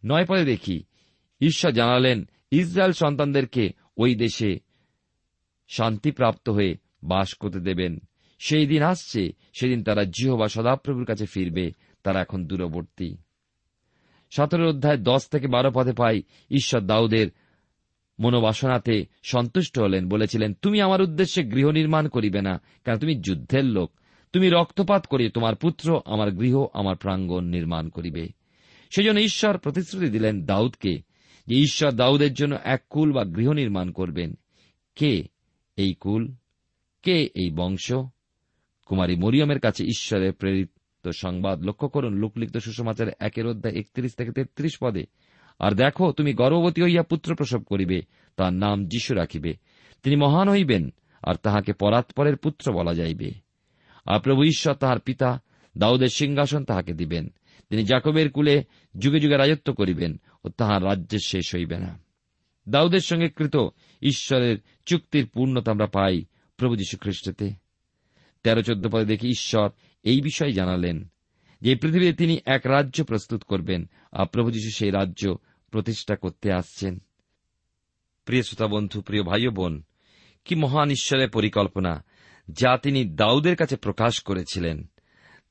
নয় 0.06 0.26
পরে 0.26 0.46
দেখি, 0.46 0.84
ঈশ্বর 1.42 1.72
জানালেন, 1.72 2.30
ইসরায়েল 2.52 2.92
সন্তানদেরকে 2.92 3.70
ওই 3.98 4.16
দেশে 4.16 4.60
শান্তিপ্রাপ্ত 5.68 6.50
হয়ে 6.50 6.78
বাস 7.04 7.34
করতে 7.34 7.60
দেবেন। 7.60 8.00
সেই 8.40 8.68
দিন 8.68 8.84
আসছে, 8.84 9.32
সেদিন 9.60 9.84
তারা 9.84 10.04
জিহবা 10.04 10.48
সদাপ্রভুর 10.48 11.06
কাছে 11.06 11.26
ফিরবে, 11.26 11.72
তারা 12.04 12.22
এখন 12.22 12.46
দূরবর্তী। 12.46 13.18
সতেরো 14.30 14.70
অধ্যায় 14.70 14.98
দশ 14.98 15.28
থেকে 15.28 15.48
বারো 15.48 15.72
পদে 15.74 15.94
পাই 15.94 16.24
ঈশ্বর 16.52 16.82
দাউদের 16.82 17.28
মনোবাসনাতে 18.20 19.06
সন্তুষ্ট 19.24 19.80
হলেন, 19.80 20.10
বলেছিলেন, 20.10 20.54
তুমি 20.54 20.82
আমার 20.82 21.02
উদ্দেশ্যে 21.02 21.44
গৃহ 21.44 21.70
নির্মাণ 21.70 22.08
করিবে 22.08 22.42
না, 22.42 22.62
কারণ 22.84 22.98
তুমি 22.98 23.16
যুদ্ধের 23.16 23.66
লোক। 23.66 23.92
তুমি 24.34 24.50
রক্তপাত 24.50 25.08
করি 25.08 25.30
তোমার 25.30 25.56
পুত্র, 25.56 26.02
আমার 26.06 26.32
গৃহ, 26.32 26.66
আমার 26.74 26.96
প্রাঙ্গণ 26.96 27.44
নির্মাণ 27.44 27.90
করিবে। 27.90 28.30
সেজন্য 28.90 29.20
ঈশ্বর 29.20 29.58
প্রতিশ্রুতি 29.58 30.08
দিলেন 30.08 30.46
দাউদকে 30.46 31.02
যে 31.48 31.56
ঈশ্বর 31.56 31.92
দাউদের 31.92 32.34
জন্য 32.34 32.58
এক 32.64 32.84
কুল 32.90 33.14
বা 33.14 33.24
গৃহ 33.24 33.52
নির্মাণ 33.52 33.92
করবেন। 33.92 34.38
কে 34.96 35.24
এই 35.76 35.94
কুল? 35.94 36.34
কে 37.04 37.24
এই 37.24 37.52
বংশ? 37.52 37.94
কুমারী 38.86 39.16
মরিয়মের 39.16 39.60
কাছে 39.60 39.86
ঈশ্বরের 39.86 40.34
প্রেরিত 40.34 40.72
সংবাদ 41.08 41.64
লক্ষ্য 41.64 41.90
করুন, 41.90 42.14
লোকলিখিত 42.14 42.58
সুষমাচার 42.58 43.08
একের 43.20 43.48
অধ্যায় 43.48 43.76
একত্রিশ 43.76 44.16
থেকে 44.16 44.32
তেত্রিশ 44.32 44.78
পদে। 44.82 45.06
আর 45.60 45.72
দেখো, 45.72 46.12
তুমি 46.12 46.34
গর্ভবতী 46.34 46.82
হইয়া 46.82 47.04
পুত্র 47.04 47.36
প্রসব 47.36 47.64
করিবে, 47.64 48.02
তার 48.36 48.54
নাম 48.54 48.86
যিশু 48.86 49.14
রাখিবে। 49.14 49.54
তিনি 50.04 50.16
মহান 50.16 50.50
হইবেন, 50.50 50.94
আর 51.24 51.36
তাহাকে 51.36 51.74
পরাৎপরের 51.74 52.38
পুত্র 52.38 52.74
বলা 52.74 52.94
যাইবে। 52.94 53.32
আর 54.06 54.20
প্রভু 54.20 54.44
ঈশ্বর 54.44 54.74
তাহার 54.74 55.00
পিতা 55.00 55.42
দাউদের 55.78 56.08
সিংহাসন 56.08 56.64
তাহাকে 56.64 56.94
দিবেন। 56.94 57.30
তিনি 57.70 57.84
জাকবের 57.84 58.32
কুলে 58.32 58.64
যুগে 59.00 59.20
যুগে 59.20 59.38
রাজত্ব 59.38 59.74
করিবেন 59.74 60.20
ও 60.46 60.50
তাহার 60.50 60.84
রাজ্যের 60.84 61.20
শেষ 61.26 61.56
হইবে 61.56 61.78
না। 61.78 62.00
দাউদের 62.70 63.00
সঙ্গে 63.00 63.30
কৃত 63.30 63.58
ঈশ্বরের 64.02 64.58
চুক্তির 64.86 65.28
পূর্ণতা 65.28 65.72
আমরা 65.72 65.86
পাই 65.86 66.26
প্রভু 66.58 66.76
যীশু 66.76 66.98
খ্রিস্টতে। 66.98 67.52
তেরো 68.44 68.62
চোদ্দ 68.62 68.88
পদে 68.88 69.06
দেখি, 69.06 69.28
ঈশ্বর 69.28 69.70
এই 70.04 70.22
বিষয়ে 70.22 70.52
জানালেন 70.52 71.12
যে, 71.62 71.76
পৃথিবীতে 71.76 72.14
তিনি 72.14 72.40
এক 72.46 72.62
রাজ্য 72.66 73.04
প্রস্তুত 73.04 73.44
করবেন। 73.44 73.90
আর 74.12 74.26
প্রভু 74.26 74.52
যীশু 74.52 74.70
সেই 74.72 74.92
রাজ্য 74.92 75.36
প্রতিষ্ঠা 75.72 76.16
করতে 76.16 76.54
আসছেন। 76.54 77.00
প্রিয় 78.26 78.44
শ্রোতা 78.44 78.68
বন্ধু, 78.68 79.02
প্রিয় 79.02 79.24
ভাই 79.24 79.48
বোন, 79.48 79.84
কি 80.46 80.56
মহান 80.56 80.90
ঈশ্বরের 80.90 81.30
পরিকল্পনা 81.30 82.04
যা 82.52 82.78
তিনি 82.78 83.06
দাউদের 83.06 83.56
কাছে 83.56 83.76
প্রকাশ 83.76 84.22
করেছিলেন। 84.22 84.90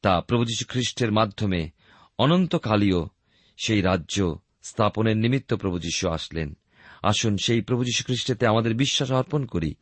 তা 0.03 0.21
প্রভু 0.21 0.45
যীশু 0.45 0.65
খ্রিস্টের 0.69 1.13
মাধ্যমে 1.13 1.71
অনন্তকালীয় 2.19 3.07
সেই 3.65 3.83
রাজ্য 3.83 4.39
স্থাপনের 4.63 5.17
নিমিত্ত 5.17 5.55
প্রভু 5.55 5.79
যীশু 5.79 6.09
আসলেন। 6.09 6.57
আসুন 7.03 7.37
সেই 7.37 7.61
প্রভু 7.61 7.85
যীশু 7.85 8.05
খ্রিস্টেতে 8.05 8.47
আমাদের 8.47 8.75
বিশ্বাস 8.75 9.13
অর্পণ 9.13 9.45
করি, 9.45 9.75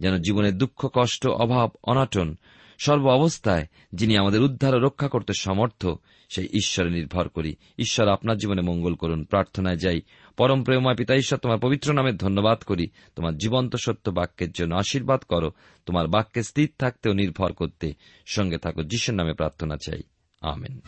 যেন 0.00 0.18
জীবনের 0.18 0.58
দুঃখ, 0.58 0.90
কষ্ট, 0.92 1.26
অভাব, 1.26 1.70
অনাটন 1.82 2.36
সর্ব 2.78 3.06
অবস্থায় 3.06 3.66
যিনি 3.92 4.16
আমাদের 4.16 4.42
উদ্ধার 4.42 4.74
ও 4.74 4.78
রক্ষা 4.78 5.08
করতে 5.08 5.32
সমর্থ, 5.38 5.86
সেই 6.28 6.44
ঈশ্বরে 6.44 6.90
নির্ভর 6.90 7.28
করি। 7.28 7.56
ঈশ্বর 7.78 8.08
আপনার 8.08 8.36
জীবনে 8.36 8.62
মঙ্গল 8.62 8.94
করুন, 8.94 9.24
প্রার্থনায় 9.24 9.76
যাই। 9.76 10.00
পরম 10.36 10.64
প্রেমময় 10.64 10.94
পিতা, 10.94 11.14
ঈশ্বর, 11.14 11.38
তোমার 11.38 11.58
পবিত্র 11.58 11.92
নামে 11.92 12.12
ধন্যবাদ 12.12 12.62
করি। 12.62 12.86
তোমার 13.16 13.36
জীবন্ত 13.36 13.76
সত্য 13.76 14.10
বাক্যের 14.10 14.52
জন্য 14.52 14.74
আশীর্বাদ 14.74 15.20
করো। 15.20 15.50
তোমার 15.86 16.08
বাক্যে 16.08 16.42
স্থির 16.42 16.70
থাকতেও 16.78 17.12
নির্ভর 17.12 17.52
করতে 17.52 17.94
সঙ্গে 18.26 18.58
থাকো, 18.58 18.82
যিশুর 18.82 19.14
নামে 19.14 19.32
প্রার্থনা 19.32 19.76
চাই। 19.76 20.00
আমেন। 20.40 20.80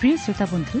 প্রিয় 0.00 0.16
শ্রোতা 0.16 0.46
বন্ধু 0.50 0.80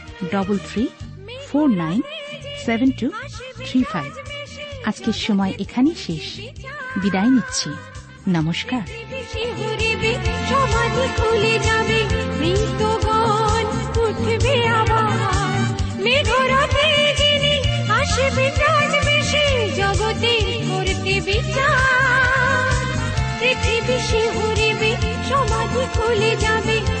double 0.29 0.57
three 0.57 0.87
four 1.47 1.69
nine 1.69 2.01
seven 2.65 2.91
two 2.91 3.11
three 3.65 3.83
five 3.83 4.11
আজকের 4.85 5.13
সময় 5.13 5.53
এখানেই 5.59 5.95
শেষ। 5.95 6.39
বিদায় 6.97 7.29
নিচ্ছি। 7.29 7.69
নমস্কার। 8.27 8.81
সমাধি 10.49 11.07
খুলে 11.17 11.59
যাবে 11.59 12.01
খুলে 25.95 26.35
যাবে 26.35 27.00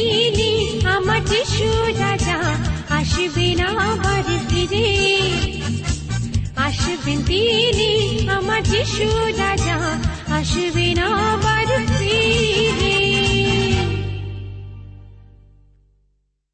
তিনি 0.00 0.50
আমার 0.94 1.20
যিশু 1.24 1.68
রাজা 1.98 2.38
আসবে 2.98 3.48
না 3.60 3.68
আবার 3.88 4.26
ফিরে। 4.48 4.88
আসবেন 6.56 7.18
তিনি 7.24 7.90
আমার 8.36 8.62
যিশু 8.62 9.08
রাজা 9.42 9.78
আসবে 10.38 10.88
না 10.98 11.06
আবার 11.32 11.68
ফিরে। 11.98 12.89